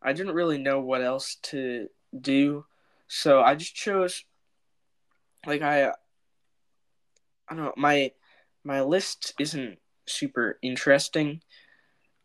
I 0.01 0.13
didn't 0.13 0.35
really 0.35 0.57
know 0.57 0.79
what 0.79 1.01
else 1.01 1.37
to 1.43 1.89
do. 2.19 2.65
So 3.15 3.43
I 3.43 3.53
just 3.53 3.75
chose 3.75 4.25
like 5.45 5.61
I 5.61 5.89
I 7.47 7.55
don't 7.55 7.65
know, 7.65 7.73
my 7.77 8.11
my 8.63 8.81
list 8.81 9.35
isn't 9.39 9.77
super 10.07 10.57
interesting. 10.63 11.41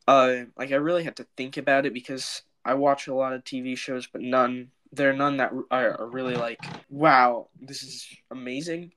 Uh 0.06 0.44
like 0.56 0.72
I 0.72 0.76
really 0.76 1.04
had 1.04 1.16
to 1.16 1.26
think 1.36 1.58
about 1.58 1.84
it 1.84 1.92
because 1.92 2.40
I 2.64 2.72
watch 2.72 3.06
a 3.06 3.14
lot 3.14 3.34
of 3.34 3.44
TV 3.44 3.76
shows 3.76 4.06
but 4.06 4.22
none 4.22 4.70
there 4.90 5.10
are 5.10 5.14
none 5.14 5.36
that 5.36 5.52
are, 5.70 6.08
really 6.10 6.36
like 6.36 6.58
wow, 6.88 7.48
this 7.60 7.82
is 7.82 8.08
amazing. 8.30 8.92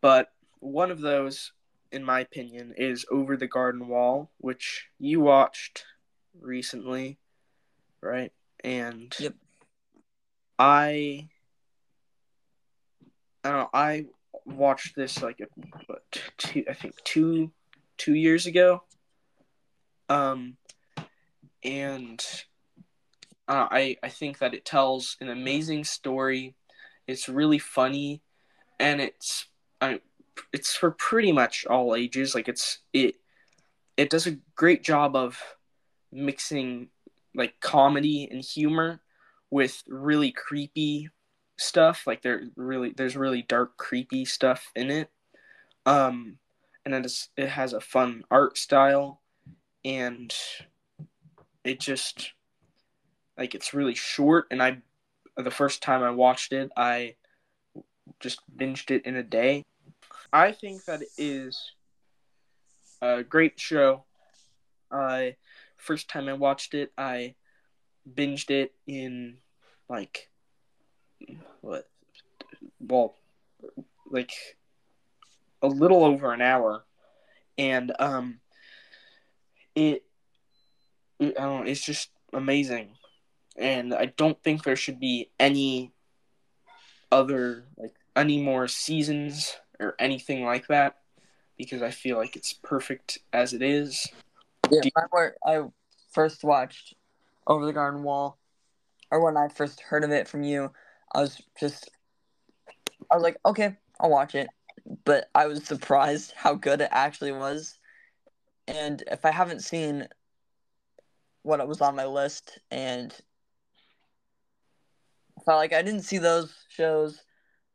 But 0.00 0.32
one 0.58 0.90
of 0.90 1.00
those 1.00 1.52
in 1.92 2.02
my 2.02 2.18
opinion 2.20 2.74
is 2.76 3.06
Over 3.08 3.36
the 3.36 3.46
Garden 3.46 3.86
Wall, 3.86 4.32
which 4.38 4.88
you 4.98 5.20
watched 5.20 5.84
recently, 6.40 7.18
right? 8.00 8.32
And 8.64 9.14
Yep. 9.20 9.34
I 10.60 11.26
I 13.42 13.48
don't 13.48 13.58
know. 13.58 13.70
I 13.72 14.04
watched 14.44 14.94
this 14.94 15.22
like 15.22 15.40
what, 15.86 16.02
two, 16.36 16.64
I 16.68 16.74
think 16.74 16.94
two 17.02 17.50
two 17.96 18.14
years 18.14 18.44
ago. 18.44 18.82
Um, 20.10 20.58
and 21.64 22.22
uh, 23.48 23.68
I 23.70 23.96
I 24.02 24.10
think 24.10 24.38
that 24.40 24.52
it 24.52 24.66
tells 24.66 25.16
an 25.22 25.30
amazing 25.30 25.84
story. 25.84 26.54
It's 27.06 27.26
really 27.26 27.58
funny, 27.58 28.20
and 28.78 29.00
it's 29.00 29.46
I, 29.80 30.00
it's 30.52 30.74
for 30.74 30.90
pretty 30.90 31.32
much 31.32 31.64
all 31.64 31.96
ages. 31.96 32.34
Like 32.34 32.48
it's 32.48 32.80
it 32.92 33.14
it 33.96 34.10
does 34.10 34.26
a 34.26 34.36
great 34.56 34.84
job 34.84 35.16
of 35.16 35.42
mixing 36.12 36.88
like 37.34 37.58
comedy 37.60 38.28
and 38.30 38.44
humor 38.44 39.00
with 39.50 39.82
really 39.86 40.32
creepy 40.32 41.10
stuff. 41.58 42.06
Like 42.06 42.22
there 42.22 42.42
really 42.56 42.92
there's 42.96 43.16
really 43.16 43.42
dark, 43.42 43.76
creepy 43.76 44.24
stuff 44.24 44.70
in 44.74 44.90
it. 44.90 45.10
Um, 45.86 46.38
and 46.84 46.94
it 46.94 47.06
is 47.06 47.28
it 47.36 47.48
has 47.48 47.72
a 47.72 47.80
fun 47.80 48.24
art 48.30 48.56
style, 48.56 49.20
and 49.84 50.34
it 51.64 51.80
just 51.80 52.32
like 53.36 53.54
it's 53.54 53.74
really 53.74 53.94
short. 53.94 54.46
And 54.50 54.62
I 54.62 54.78
the 55.36 55.50
first 55.50 55.82
time 55.82 56.02
I 56.02 56.10
watched 56.10 56.52
it, 56.52 56.70
I 56.76 57.16
just 58.20 58.40
binged 58.56 58.90
it 58.90 59.06
in 59.06 59.16
a 59.16 59.22
day. 59.22 59.64
I 60.32 60.52
think 60.52 60.84
that 60.84 61.02
is 61.18 61.72
a 63.02 63.22
great 63.22 63.58
show. 63.58 64.04
I 64.90 65.36
first 65.76 66.08
time 66.08 66.28
I 66.28 66.34
watched 66.34 66.74
it, 66.74 66.92
I 66.98 67.34
binged 68.08 68.50
it 68.50 68.72
in 68.86 69.36
like 69.88 70.28
what 71.60 71.88
well 72.80 73.14
like 74.10 74.32
a 75.62 75.66
little 75.66 76.04
over 76.04 76.32
an 76.32 76.40
hour 76.40 76.84
and 77.58 77.92
um 77.98 78.40
it, 79.74 80.04
it 81.18 81.36
I 81.38 81.42
don't 81.42 81.64
know, 81.64 81.70
it's 81.70 81.84
just 81.84 82.10
amazing 82.32 82.90
and 83.56 83.94
I 83.94 84.06
don't 84.06 84.42
think 84.42 84.64
there 84.64 84.76
should 84.76 84.98
be 84.98 85.30
any 85.38 85.92
other 87.12 87.64
like 87.76 87.94
any 88.16 88.40
more 88.40 88.68
seasons 88.68 89.56
or 89.78 89.94
anything 89.98 90.44
like 90.44 90.66
that 90.68 90.96
because 91.56 91.82
I 91.82 91.90
feel 91.90 92.16
like 92.16 92.36
it's 92.36 92.52
perfect 92.52 93.18
as 93.32 93.52
it 93.52 93.62
is. 93.62 94.06
Yeah, 94.70 94.80
when 95.10 95.32
I 95.44 95.62
first 96.12 96.42
watched 96.42 96.94
Over 97.50 97.66
the 97.66 97.72
Garden 97.72 98.04
Wall, 98.04 98.38
or 99.10 99.20
when 99.24 99.36
I 99.36 99.48
first 99.48 99.80
heard 99.80 100.04
of 100.04 100.12
it 100.12 100.28
from 100.28 100.44
you, 100.44 100.70
I 101.12 101.20
was 101.20 101.42
just, 101.58 101.90
I 103.10 103.16
was 103.16 103.24
like, 103.24 103.38
okay, 103.44 103.76
I'll 103.98 104.08
watch 104.08 104.36
it. 104.36 104.46
But 105.04 105.28
I 105.34 105.46
was 105.48 105.64
surprised 105.64 106.32
how 106.36 106.54
good 106.54 106.80
it 106.80 106.90
actually 106.92 107.32
was. 107.32 107.76
And 108.68 109.02
if 109.10 109.24
I 109.24 109.32
haven't 109.32 109.64
seen 109.64 110.06
what 111.42 111.66
was 111.66 111.80
on 111.80 111.96
my 111.96 112.06
list, 112.06 112.60
and 112.70 113.12
felt 115.44 115.58
like 115.58 115.72
I 115.72 115.82
didn't 115.82 116.02
see 116.02 116.18
those 116.18 116.54
shows, 116.68 117.20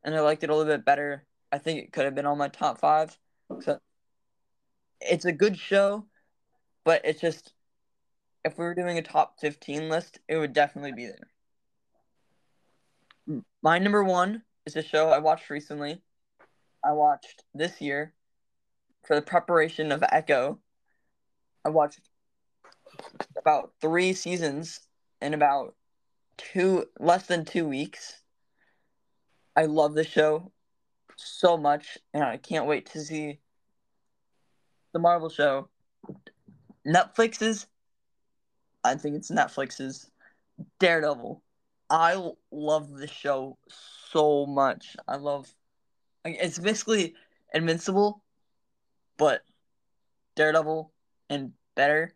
and 0.06 0.16
I 0.16 0.22
liked 0.22 0.46
it 0.46 0.50
a 0.50 0.56
little 0.56 0.72
bit 0.72 0.86
better, 0.86 1.26
I 1.52 1.58
think 1.58 1.80
it 1.80 1.92
could 1.92 2.06
have 2.06 2.16
been 2.16 2.26
on 2.26 2.38
my 2.38 2.48
top 2.48 2.80
five. 2.80 3.18
So 3.60 3.80
it's 5.02 5.26
a 5.26 5.34
good 5.34 5.58
show, 5.58 6.06
but 6.86 7.02
it's 7.04 7.20
just 7.20 7.52
if 8.46 8.60
we 8.60 8.64
were 8.64 8.76
doing 8.76 9.00
a 9.00 9.02
top 9.02 9.40
15 9.42 9.90
list, 9.90 10.20
it 10.30 10.38
would 10.38 10.54
definitely 10.54 10.92
be 10.92 11.08
there. 11.08 11.28
My 13.64 13.80
number 13.80 14.04
one 14.04 14.44
is 14.68 14.76
a 14.76 14.84
show 14.84 15.10
I 15.10 15.18
watched 15.18 15.50
recently. 15.50 16.04
I 16.84 16.92
watched 16.92 17.44
this 17.56 17.82
year 17.82 18.14
for 19.04 19.16
the 19.16 19.24
preparation 19.24 19.92
of 19.92 20.04
Echo. 20.12 20.60
I 21.66 21.70
watched 21.70 22.02
about 23.36 23.72
three 23.82 24.14
seasons 24.14 24.82
in 25.22 25.34
about 25.34 25.74
two 26.38 26.86
less 27.00 27.26
than 27.26 27.46
two 27.46 27.68
weeks. 27.68 28.22
I 29.56 29.66
love 29.66 29.96
the 29.96 30.04
show 30.04 30.52
so 31.16 31.58
much, 31.58 31.98
and 32.14 32.24
I 32.24 32.38
can't 32.38 32.68
wait 32.68 32.92
to 32.92 33.02
see 33.02 33.40
the 34.94 35.00
Marvel 35.00 35.30
show. 35.30 35.70
Netflix's, 36.86 37.66
I 38.86 38.96
think 38.96 39.16
it's 39.16 39.32
Netflix's 39.32 40.10
Daredevil. 40.80 41.42
I 41.90 42.32
love 42.52 42.92
the 42.92 43.08
show 43.08 43.58
so 44.12 44.46
much. 44.46 44.96
I 45.08 45.18
love 45.18 45.54
it's 46.24 46.58
basically 46.58 47.16
Invincible, 47.54 48.24
but 49.18 49.42
Daredevil 50.36 50.92
and 51.30 51.52
better. 51.76 52.14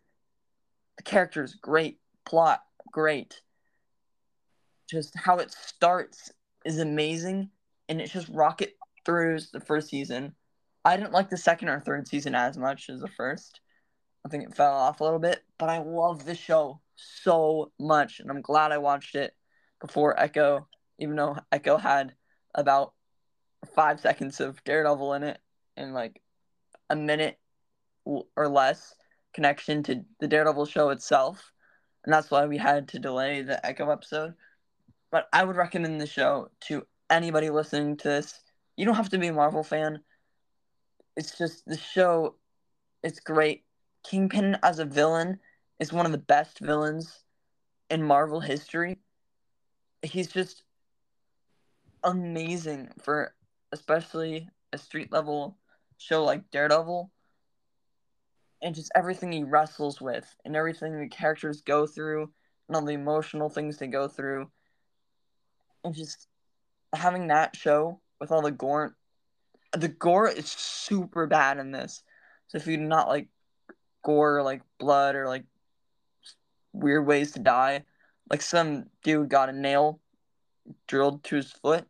The 0.96 1.02
characters 1.02 1.54
great, 1.54 1.98
plot 2.24 2.60
great. 2.92 3.40
Just 4.88 5.16
how 5.16 5.38
it 5.38 5.52
starts 5.52 6.32
is 6.64 6.78
amazing, 6.78 7.50
and 7.88 8.00
it 8.00 8.10
just 8.10 8.28
rocket 8.28 8.76
throughs 9.06 9.50
the 9.50 9.60
first 9.60 9.88
season. 9.88 10.34
I 10.84 10.96
didn't 10.96 11.12
like 11.12 11.30
the 11.30 11.36
second 11.36 11.68
or 11.68 11.80
third 11.80 12.08
season 12.08 12.34
as 12.34 12.56
much 12.58 12.88
as 12.90 13.00
the 13.00 13.08
first. 13.08 13.60
I 14.24 14.28
think 14.28 14.44
it 14.44 14.54
fell 14.54 14.74
off 14.74 15.00
a 15.00 15.04
little 15.04 15.18
bit, 15.18 15.42
but 15.58 15.68
I 15.68 15.78
love 15.78 16.24
this 16.24 16.38
show 16.38 16.80
so 16.94 17.72
much, 17.78 18.20
and 18.20 18.30
I'm 18.30 18.42
glad 18.42 18.72
I 18.72 18.78
watched 18.78 19.14
it 19.14 19.34
before 19.80 20.18
Echo, 20.20 20.68
even 20.98 21.16
though 21.16 21.36
Echo 21.50 21.76
had 21.76 22.14
about 22.54 22.92
five 23.74 24.00
seconds 24.00 24.40
of 24.40 24.62
Daredevil 24.64 25.14
in 25.14 25.22
it 25.22 25.38
and 25.76 25.94
like 25.94 26.20
a 26.88 26.96
minute 26.96 27.38
or 28.04 28.48
less 28.48 28.94
connection 29.32 29.82
to 29.84 30.04
the 30.20 30.28
Daredevil 30.28 30.66
show 30.66 30.90
itself, 30.90 31.52
and 32.04 32.12
that's 32.12 32.30
why 32.30 32.46
we 32.46 32.58
had 32.58 32.88
to 32.88 32.98
delay 32.98 33.42
the 33.42 33.64
Echo 33.64 33.90
episode. 33.90 34.34
But 35.10 35.28
I 35.32 35.44
would 35.44 35.56
recommend 35.56 36.00
the 36.00 36.06
show 36.06 36.50
to 36.68 36.86
anybody 37.08 37.50
listening 37.50 37.96
to 37.98 38.08
this. 38.08 38.40
You 38.76 38.84
don't 38.84 38.94
have 38.94 39.10
to 39.10 39.18
be 39.18 39.28
a 39.28 39.32
Marvel 39.32 39.62
fan. 39.62 40.00
It's 41.16 41.36
just 41.36 41.64
the 41.66 41.76
show. 41.76 42.36
It's 43.02 43.20
great. 43.20 43.64
Kingpin 44.02 44.58
as 44.62 44.78
a 44.78 44.84
villain 44.84 45.40
is 45.78 45.92
one 45.92 46.06
of 46.06 46.12
the 46.12 46.18
best 46.18 46.58
villains 46.58 47.24
in 47.88 48.02
Marvel 48.02 48.40
history. 48.40 48.98
He's 50.02 50.28
just 50.28 50.62
amazing 52.02 52.88
for 53.02 53.34
especially 53.72 54.48
a 54.72 54.78
street 54.78 55.12
level 55.12 55.56
show 55.98 56.24
like 56.24 56.50
Daredevil 56.50 57.10
and 58.62 58.74
just 58.74 58.90
everything 58.94 59.32
he 59.32 59.42
wrestles 59.42 60.00
with 60.00 60.34
and 60.44 60.56
everything 60.56 60.98
the 60.98 61.08
characters 61.08 61.60
go 61.62 61.86
through 61.86 62.30
and 62.68 62.76
all 62.76 62.84
the 62.84 62.92
emotional 62.92 63.48
things 63.48 63.76
they 63.76 63.86
go 63.86 64.08
through 64.08 64.50
and 65.84 65.94
just 65.94 66.28
having 66.94 67.28
that 67.28 67.56
show 67.56 68.00
with 68.20 68.32
all 68.32 68.42
the 68.42 68.50
gore 68.50 68.96
the 69.72 69.88
gore 69.88 70.28
is 70.28 70.50
super 70.50 71.26
bad 71.26 71.58
in 71.58 71.70
this 71.70 72.02
so 72.48 72.58
if 72.58 72.66
you 72.66 72.76
do 72.76 72.82
not 72.82 73.08
like 73.08 73.28
gore 74.02 74.38
or 74.38 74.42
like 74.42 74.62
blood 74.78 75.14
or 75.14 75.26
like 75.26 75.44
weird 76.72 77.06
ways 77.06 77.32
to 77.32 77.40
die 77.40 77.84
like 78.30 78.42
some 78.42 78.84
dude 79.02 79.28
got 79.28 79.48
a 79.48 79.52
nail 79.52 80.00
drilled 80.86 81.22
to 81.24 81.36
his 81.36 81.50
foot 81.50 81.86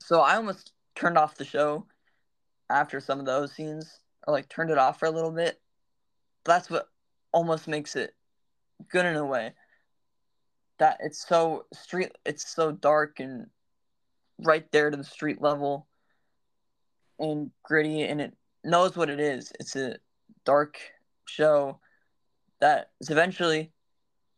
so 0.00 0.20
i 0.20 0.36
almost 0.36 0.72
turned 0.94 1.18
off 1.18 1.36
the 1.36 1.44
show 1.44 1.86
after 2.70 3.00
some 3.00 3.20
of 3.20 3.26
those 3.26 3.52
scenes 3.52 4.02
like 4.30 4.48
turned 4.48 4.70
it 4.70 4.78
off 4.78 4.98
for 4.98 5.06
a 5.06 5.10
little 5.10 5.30
bit. 5.30 5.60
But 6.44 6.54
that's 6.54 6.70
what 6.70 6.88
almost 7.32 7.68
makes 7.68 7.96
it 7.96 8.14
good 8.90 9.06
in 9.06 9.16
a 9.16 9.26
way. 9.26 9.52
That 10.78 10.98
it's 11.00 11.26
so 11.26 11.66
street 11.72 12.12
it's 12.24 12.54
so 12.54 12.72
dark 12.72 13.20
and 13.20 13.46
right 14.38 14.70
there 14.72 14.90
to 14.90 14.96
the 14.96 15.04
street 15.04 15.40
level 15.40 15.86
and 17.18 17.50
gritty 17.62 18.02
and 18.02 18.20
it 18.20 18.34
knows 18.64 18.96
what 18.96 19.10
it 19.10 19.20
is. 19.20 19.52
It's 19.60 19.76
a 19.76 19.96
dark 20.44 20.78
show 21.26 21.80
that 22.60 22.90
is 23.00 23.10
eventually 23.10 23.72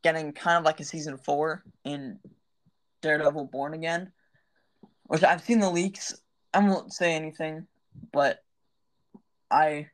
getting 0.02 0.32
kind 0.32 0.58
of 0.58 0.64
like 0.64 0.80
a 0.80 0.84
season 0.84 1.16
four 1.16 1.62
in 1.84 2.18
Daredevil 3.02 3.46
Born 3.46 3.74
Again. 3.74 4.12
Which 5.04 5.22
I've 5.22 5.42
seen 5.42 5.60
the 5.60 5.70
leaks. 5.70 6.14
I 6.54 6.60
won't 6.60 6.92
say 6.92 7.14
anything, 7.14 7.66
but 8.12 8.38
I 9.50 9.88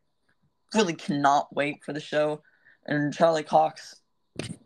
really 0.74 0.94
cannot 0.94 1.54
wait 1.54 1.82
for 1.84 1.92
the 1.92 2.00
show 2.00 2.42
and 2.86 3.12
Charlie 3.12 3.42
Cox 3.42 3.96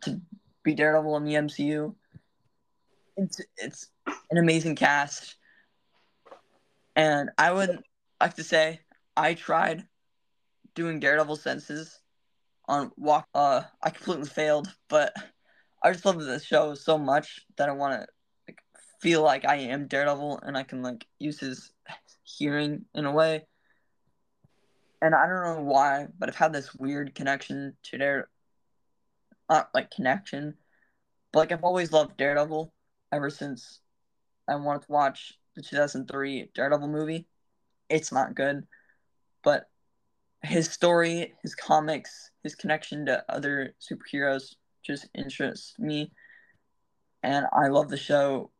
to 0.01 0.21
be 0.63 0.73
Daredevil 0.73 1.17
in 1.17 1.23
the 1.25 1.33
MCU. 1.33 1.95
It's 3.17 3.41
it's 3.57 3.87
an 4.29 4.37
amazing 4.37 4.75
cast, 4.75 5.35
and 6.95 7.29
I 7.37 7.51
would 7.51 7.81
like 8.19 8.35
to 8.35 8.43
say 8.43 8.81
I 9.15 9.35
tried 9.35 9.87
doing 10.75 10.99
Daredevil 10.99 11.37
senses 11.37 11.99
on 12.67 12.91
walk. 12.97 13.27
Uh, 13.33 13.63
I 13.81 13.89
completely 13.89 14.27
failed, 14.29 14.73
but 14.87 15.13
I 15.83 15.91
just 15.91 16.05
love 16.05 16.19
this 16.19 16.43
show 16.43 16.75
so 16.75 16.97
much 16.97 17.41
that 17.57 17.69
I 17.69 17.73
want 17.73 18.01
to 18.01 18.07
like 18.47 18.59
feel 19.01 19.23
like 19.23 19.45
I 19.45 19.55
am 19.55 19.87
Daredevil 19.87 20.39
and 20.43 20.57
I 20.57 20.63
can 20.63 20.81
like 20.81 21.05
use 21.19 21.39
his 21.39 21.71
hearing 22.23 22.85
in 22.93 23.05
a 23.05 23.11
way 23.11 23.45
and 25.05 25.13
I 25.13 25.27
don't 25.27 25.43
know 25.43 25.61
why, 25.61 26.07
but 26.17 26.29
I've 26.29 26.35
had 26.35 26.51
this 26.51 26.73
weird 26.73 27.13
connection 27.13 27.75
to 27.83 27.97
their, 27.99 28.27
not 29.47 29.69
like 29.73 29.91
connection, 29.91 30.55
but 31.31 31.39
like 31.39 31.51
I've 31.51 31.63
always 31.63 31.91
loved 31.91 32.17
Daredevil 32.17 32.73
ever 33.11 33.29
since 33.29 33.81
I 34.47 34.55
wanted 34.55 34.83
to 34.83 34.91
watch 34.91 35.33
the 35.55 35.61
2003 35.61 36.49
Daredevil 36.55 36.87
movie. 36.87 37.27
It's 37.87 38.11
not 38.11 38.33
good, 38.33 38.65
but 39.43 39.69
his 40.45 40.69
story, 40.69 41.33
his 41.41 41.55
comics, 41.55 42.31
his 42.43 42.55
connection 42.55 43.05
to 43.07 43.23
other 43.29 43.75
superheroes 43.81 44.55
just 44.83 45.07
interests 45.15 45.77
me, 45.79 46.11
and 47.23 47.45
I 47.51 47.67
love 47.67 47.89
the 47.89 47.97
show 47.97 48.51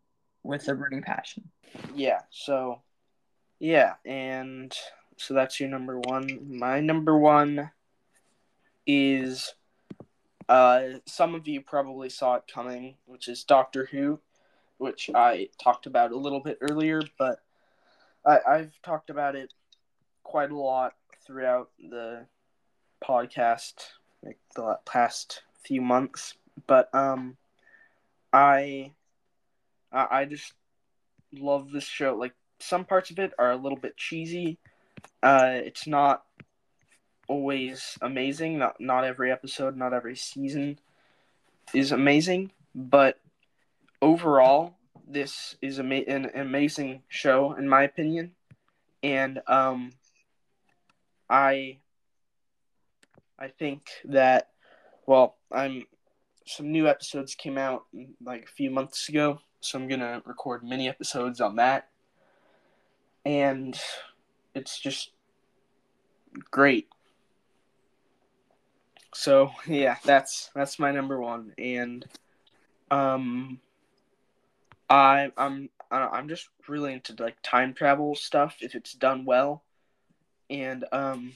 with 0.44 0.68
a 0.68 0.76
burning 0.76 1.02
passion. 1.02 1.50
Yeah. 1.94 2.22
So, 2.32 2.82
yeah, 3.60 3.94
and 4.06 4.76
so 5.18 5.34
that's 5.34 5.60
your 5.60 5.70
number 5.70 6.00
one. 6.00 6.40
My 6.50 6.80
number 6.80 7.18
one 7.18 7.72
is 8.88 9.54
uh, 10.50 10.84
some 11.06 11.36
of 11.36 11.48
you 11.48 11.62
probably 11.62 12.10
saw 12.10 12.36
it 12.36 12.44
coming, 12.52 12.96
which 13.06 13.28
is 13.28 13.44
Doctor 13.44 13.88
Who, 13.92 14.20
which 14.78 15.10
I 15.14 15.50
talked 15.62 15.86
about 15.86 16.12
a 16.12 16.18
little 16.18 16.42
bit 16.42 16.58
earlier, 16.62 17.02
but 17.18 17.40
I, 18.26 18.40
I've 18.48 18.82
talked 18.84 19.10
about 19.10 19.36
it 19.36 19.54
quite 20.24 20.52
a 20.52 20.58
lot 20.58 20.94
throughout 21.26 21.70
the 21.80 22.26
podcast, 23.04 23.74
like 24.24 24.38
the 24.56 24.80
past 24.86 25.44
few 25.64 25.82
months. 25.82 26.36
But 26.68 26.94
um, 26.94 27.38
I 28.32 28.92
I 29.92 30.26
just 30.26 30.54
love 31.34 31.72
this 31.72 31.86
show. 31.86 32.16
Like 32.16 32.34
some 32.60 32.86
parts 32.86 33.12
of 33.12 33.20
it 33.20 33.34
are 33.38 33.52
a 33.52 33.58
little 33.58 33.78
bit 33.78 33.98
cheesy, 33.98 34.58
uh, 35.22 35.54
it's 35.54 35.88
not 35.88 36.24
always 37.28 37.98
amazing. 38.02 38.60
Not 38.60 38.80
not 38.80 39.04
every 39.04 39.32
episode, 39.32 39.76
not 39.76 39.94
every 39.94 40.16
season 40.16 40.80
is 41.74 41.92
amazing, 41.92 42.52
but 42.74 43.20
overall, 44.02 44.76
this 45.08 45.56
is 45.62 45.80
ama- 45.80 46.08
an 46.08 46.30
amazing 46.36 47.04
show 47.08 47.54
in 47.54 47.68
my 47.68 47.84
opinion, 47.84 48.32
and 49.02 49.42
um, 49.48 49.92
I 51.30 51.80
I 53.38 53.48
think 53.48 53.90
that 54.06 54.50
well, 55.06 55.38
I'm 55.52 55.86
some 56.48 56.72
new 56.72 56.88
episodes 56.88 57.36
came 57.36 57.58
out 57.58 57.86
like 58.24 58.44
a 58.44 58.52
few 58.52 58.70
months 58.70 59.10
ago, 59.10 59.40
so 59.60 59.78
I'm 59.80 59.88
gonna 59.88 60.22
record 60.26 60.64
mini 60.64 60.88
episodes 60.88 61.42
on 61.42 61.56
that, 61.58 61.90
and 63.26 63.80
it's 64.54 64.80
just 64.80 65.12
great. 66.52 66.88
So 69.14 69.52
yeah, 69.68 69.98
that's 70.04 70.52
that's 70.56 70.80
my 70.80 70.92
number 70.92 71.20
one, 71.20 71.54
and 71.58 72.06
um, 72.92 73.60
I 74.90 75.32
I'm 75.38 75.70
I'm 75.92 76.28
just 76.28 76.50
really 76.68 76.94
into 76.94 77.16
like 77.20 77.38
time 77.44 77.74
travel 77.74 78.16
stuff 78.16 78.58
if 78.62 78.76
it's 78.76 78.94
done 78.94 79.26
well, 79.26 79.64
and 80.50 80.86
um, 80.92 81.34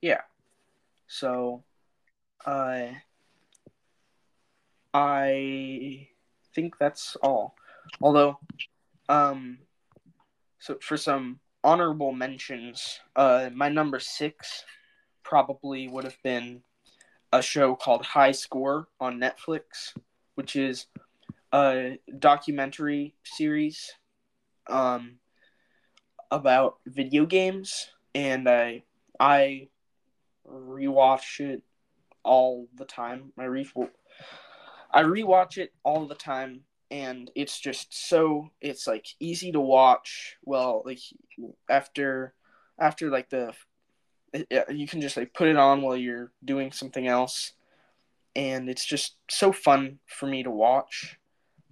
yeah, 0.00 0.22
so 1.06 1.62
uh, 2.46 2.88
I 4.92 6.08
think 6.54 6.78
that's 6.78 7.16
all. 7.22 7.54
Although, 8.00 8.38
um, 9.08 9.58
so 10.58 10.76
for 10.80 10.96
some 10.96 11.40
honorable 11.62 12.12
mentions, 12.12 13.00
uh, 13.16 13.50
my 13.54 13.68
number 13.68 13.98
six 13.98 14.64
probably 15.22 15.88
would 15.88 16.04
have 16.04 16.18
been 16.22 16.62
a 17.32 17.42
show 17.42 17.74
called 17.74 18.04
High 18.04 18.32
Score 18.32 18.88
on 19.00 19.18
Netflix, 19.18 19.96
which 20.36 20.54
is 20.54 20.86
a 21.52 21.98
documentary 22.18 23.14
series 23.24 23.92
um, 24.68 25.16
about 26.30 26.78
video 26.86 27.26
games, 27.26 27.88
and 28.14 28.48
I 28.48 28.84
I 29.18 29.68
rewatch 30.48 31.40
it 31.40 31.62
all 32.22 32.68
the 32.74 32.84
time. 32.84 33.32
I 33.38 33.44
re 33.44 33.68
I 34.92 35.02
rewatch 35.02 35.58
it 35.58 35.72
all 35.82 36.06
the 36.06 36.14
time, 36.14 36.60
and 36.90 37.30
it's 37.34 37.58
just 37.58 38.08
so 38.08 38.50
it's 38.60 38.86
like 38.86 39.06
easy 39.20 39.52
to 39.52 39.60
watch. 39.60 40.36
Well, 40.44 40.82
like 40.84 41.00
after 41.68 42.34
after 42.78 43.10
like 43.10 43.30
the 43.30 43.54
you 44.70 44.86
can 44.86 45.00
just 45.00 45.16
like 45.16 45.32
put 45.32 45.48
it 45.48 45.56
on 45.56 45.82
while 45.82 45.96
you're 45.96 46.32
doing 46.44 46.72
something 46.72 47.06
else 47.06 47.52
and 48.34 48.68
it's 48.68 48.84
just 48.84 49.16
so 49.30 49.52
fun 49.52 49.98
for 50.06 50.26
me 50.26 50.42
to 50.42 50.50
watch 50.50 51.18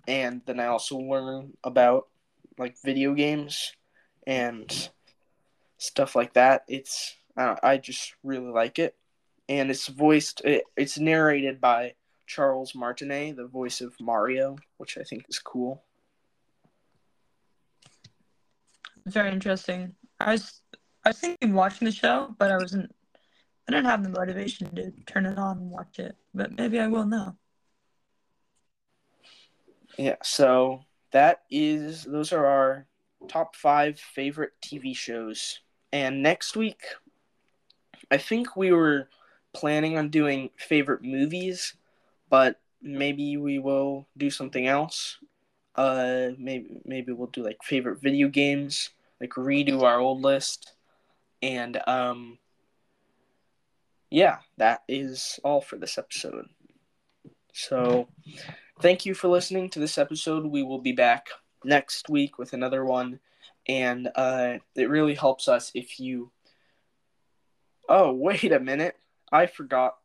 and 0.06 0.42
then 0.46 0.60
i 0.60 0.66
also 0.66 0.96
learn 0.96 1.52
about 1.64 2.08
like 2.58 2.76
video 2.84 3.14
games 3.14 3.72
and 4.26 4.90
stuff 5.82 6.14
like 6.14 6.32
that 6.34 6.64
it's 6.68 7.16
uh, 7.36 7.56
i 7.62 7.76
just 7.76 8.14
really 8.22 8.50
like 8.50 8.78
it 8.78 8.94
and 9.48 9.70
it's 9.70 9.88
voiced 9.88 10.40
it, 10.44 10.64
it's 10.76 10.98
narrated 10.98 11.60
by 11.60 11.92
charles 12.26 12.74
martinet 12.74 13.36
the 13.36 13.46
voice 13.46 13.80
of 13.80 13.94
mario 14.00 14.56
which 14.78 14.96
i 14.96 15.02
think 15.02 15.24
is 15.28 15.38
cool 15.38 15.82
Very 19.06 19.32
interesting. 19.32 19.94
I 20.20 20.32
was 20.32 20.60
I 21.04 21.10
was 21.10 21.18
thinking 21.18 21.50
of 21.50 21.56
watching 21.56 21.86
the 21.86 21.92
show, 21.92 22.34
but 22.38 22.50
I 22.50 22.56
wasn't. 22.56 22.94
I 23.68 23.72
didn't 23.72 23.86
have 23.86 24.02
the 24.02 24.10
motivation 24.10 24.74
to 24.74 24.92
turn 25.06 25.26
it 25.26 25.38
on 25.38 25.58
and 25.58 25.70
watch 25.70 25.98
it. 25.98 26.16
But 26.34 26.56
maybe 26.56 26.78
I 26.78 26.86
will 26.86 27.06
now. 27.06 27.36
Yeah, 29.98 30.16
so 30.22 30.84
that 31.12 31.42
is 31.50 32.04
those 32.04 32.32
are 32.32 32.46
our 32.46 32.86
top 33.28 33.56
five 33.56 33.98
favorite 33.98 34.52
TV 34.64 34.96
shows. 34.96 35.60
And 35.92 36.22
next 36.22 36.56
week, 36.56 36.82
I 38.10 38.16
think 38.16 38.56
we 38.56 38.72
were 38.72 39.08
planning 39.52 39.98
on 39.98 40.08
doing 40.08 40.50
favorite 40.56 41.02
movies, 41.02 41.74
but 42.30 42.58
maybe 42.80 43.36
we 43.36 43.58
will 43.58 44.06
do 44.16 44.30
something 44.30 44.66
else. 44.66 45.18
Uh, 45.74 46.30
maybe 46.38 46.80
maybe 46.84 47.12
we'll 47.12 47.28
do 47.28 47.42
like 47.42 47.62
favorite 47.62 48.00
video 48.00 48.28
games, 48.28 48.90
like 49.20 49.30
redo 49.30 49.82
our 49.82 49.98
old 49.98 50.20
list, 50.20 50.74
and 51.40 51.80
um, 51.86 52.38
yeah, 54.10 54.38
that 54.58 54.82
is 54.88 55.40
all 55.42 55.62
for 55.62 55.76
this 55.76 55.96
episode. 55.96 56.46
So, 57.54 58.08
thank 58.80 59.06
you 59.06 59.14
for 59.14 59.28
listening 59.28 59.70
to 59.70 59.78
this 59.78 59.96
episode. 59.96 60.44
We 60.44 60.62
will 60.62 60.80
be 60.80 60.92
back 60.92 61.28
next 61.64 62.10
week 62.10 62.38
with 62.38 62.52
another 62.52 62.84
one, 62.84 63.20
and 63.66 64.08
uh, 64.14 64.58
it 64.74 64.88
really 64.88 65.14
helps 65.14 65.48
us 65.48 65.70
if 65.74 66.00
you. 66.00 66.30
Oh 67.88 68.12
wait 68.12 68.52
a 68.52 68.60
minute! 68.60 68.96
I 69.30 69.46
forgot 69.46 69.96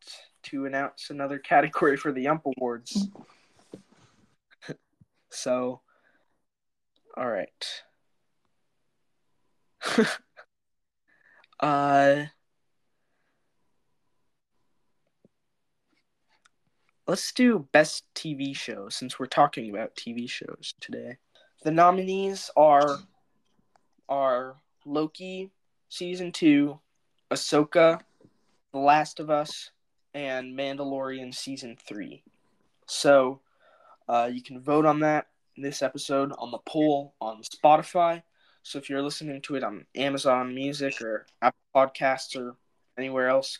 to 0.43 0.65
announce 0.65 1.09
another 1.09 1.39
category 1.39 1.97
for 1.97 2.11
the 2.11 2.23
YUMP 2.23 2.41
Awards. 2.57 3.09
so, 5.29 5.81
all 7.15 7.27
right. 7.27 7.83
uh, 11.59 12.23
let's 17.07 17.31
do 17.33 17.67
best 17.71 18.05
TV 18.15 18.55
show 18.55 18.89
since 18.89 19.19
we're 19.19 19.25
talking 19.25 19.69
about 19.69 19.95
TV 19.95 20.29
shows 20.29 20.73
today. 20.79 21.17
The 21.63 21.71
nominees 21.71 22.49
are 22.55 22.99
are 24.09 24.55
Loki 24.85 25.51
season 25.89 26.31
two, 26.31 26.79
Ahsoka, 27.31 28.01
The 28.73 28.79
Last 28.79 29.19
of 29.19 29.29
Us, 29.29 29.71
and 30.13 30.57
Mandalorian 30.57 31.33
season 31.33 31.77
three. 31.87 32.23
So 32.85 33.41
uh, 34.07 34.29
you 34.31 34.41
can 34.41 34.61
vote 34.61 34.85
on 34.85 35.01
that 35.01 35.27
this 35.57 35.81
episode 35.81 36.31
on 36.37 36.51
the 36.51 36.59
poll 36.59 37.13
on 37.19 37.41
Spotify. 37.41 38.21
So 38.63 38.77
if 38.77 38.89
you're 38.89 39.01
listening 39.01 39.41
to 39.43 39.55
it 39.55 39.63
on 39.63 39.85
Amazon 39.95 40.53
Music 40.53 41.01
or 41.01 41.25
Apple 41.41 41.59
Podcasts 41.75 42.35
or 42.37 42.55
anywhere 42.97 43.29
else, 43.29 43.59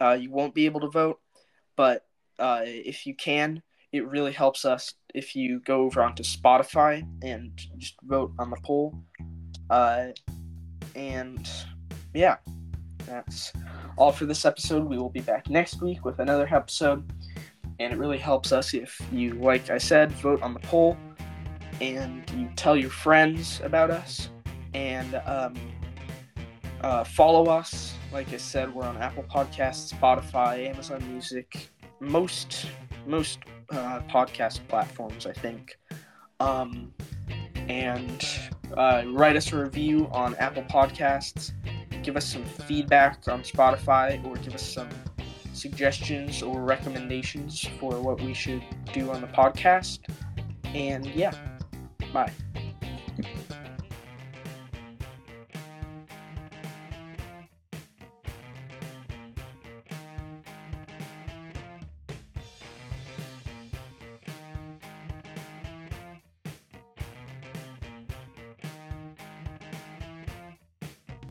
uh, 0.00 0.16
you 0.18 0.30
won't 0.30 0.54
be 0.54 0.66
able 0.66 0.80
to 0.80 0.88
vote. 0.88 1.20
But 1.76 2.06
uh, 2.38 2.62
if 2.64 3.06
you 3.06 3.14
can, 3.14 3.62
it 3.92 4.06
really 4.06 4.32
helps 4.32 4.64
us 4.64 4.94
if 5.14 5.36
you 5.36 5.60
go 5.60 5.82
over 5.82 6.02
onto 6.02 6.22
Spotify 6.22 7.06
and 7.22 7.52
just 7.78 7.94
vote 8.02 8.32
on 8.38 8.50
the 8.50 8.56
poll. 8.64 9.02
Uh, 9.70 10.08
and 10.94 11.48
yeah, 12.12 12.36
that's 13.06 13.52
all 13.96 14.12
for 14.12 14.26
this 14.26 14.44
episode. 14.44 14.84
We 14.84 14.98
will 14.98 15.10
be 15.10 15.20
back 15.20 15.48
next 15.50 15.82
week 15.82 16.04
with 16.04 16.18
another 16.18 16.48
episode. 16.50 17.10
And 17.80 17.92
it 17.92 17.98
really 17.98 18.18
helps 18.18 18.52
us 18.52 18.72
if 18.72 19.00
you, 19.12 19.34
like 19.34 19.70
I 19.70 19.78
said, 19.78 20.12
vote 20.12 20.42
on 20.42 20.54
the 20.54 20.60
poll 20.60 20.96
and 21.80 22.28
you 22.36 22.48
tell 22.54 22.76
your 22.76 22.90
friends 22.90 23.60
about 23.64 23.90
us 23.90 24.28
and 24.74 25.16
um, 25.26 25.54
uh, 26.82 27.04
follow 27.04 27.46
us. 27.46 27.94
Like 28.12 28.32
I 28.32 28.36
said, 28.36 28.72
we're 28.72 28.84
on 28.84 28.96
Apple 28.98 29.24
Podcasts, 29.24 29.92
Spotify, 29.92 30.68
Amazon 30.68 31.04
Music, 31.10 31.70
most 32.00 32.66
most 33.06 33.40
uh, 33.70 34.00
podcast 34.08 34.66
platforms, 34.68 35.26
I 35.26 35.32
think. 35.32 35.78
Um, 36.40 36.92
and 37.68 38.24
uh, 38.76 39.04
write 39.06 39.36
us 39.36 39.52
a 39.52 39.58
review 39.58 40.08
on 40.12 40.34
Apple 40.36 40.64
Podcasts. 40.64 41.52
Give 42.02 42.16
us 42.16 42.26
some 42.26 42.44
feedback 42.44 43.28
on 43.28 43.42
Spotify, 43.42 44.22
or 44.24 44.36
give 44.36 44.54
us 44.54 44.66
some 44.66 44.88
suggestions 45.52 46.42
or 46.42 46.62
recommendations 46.62 47.66
for 47.78 48.00
what 48.00 48.20
we 48.20 48.34
should 48.34 48.62
do 48.92 49.10
on 49.10 49.20
the 49.20 49.26
podcast. 49.28 50.00
And 50.74 51.06
yeah, 51.06 51.32
bye. 52.12 52.32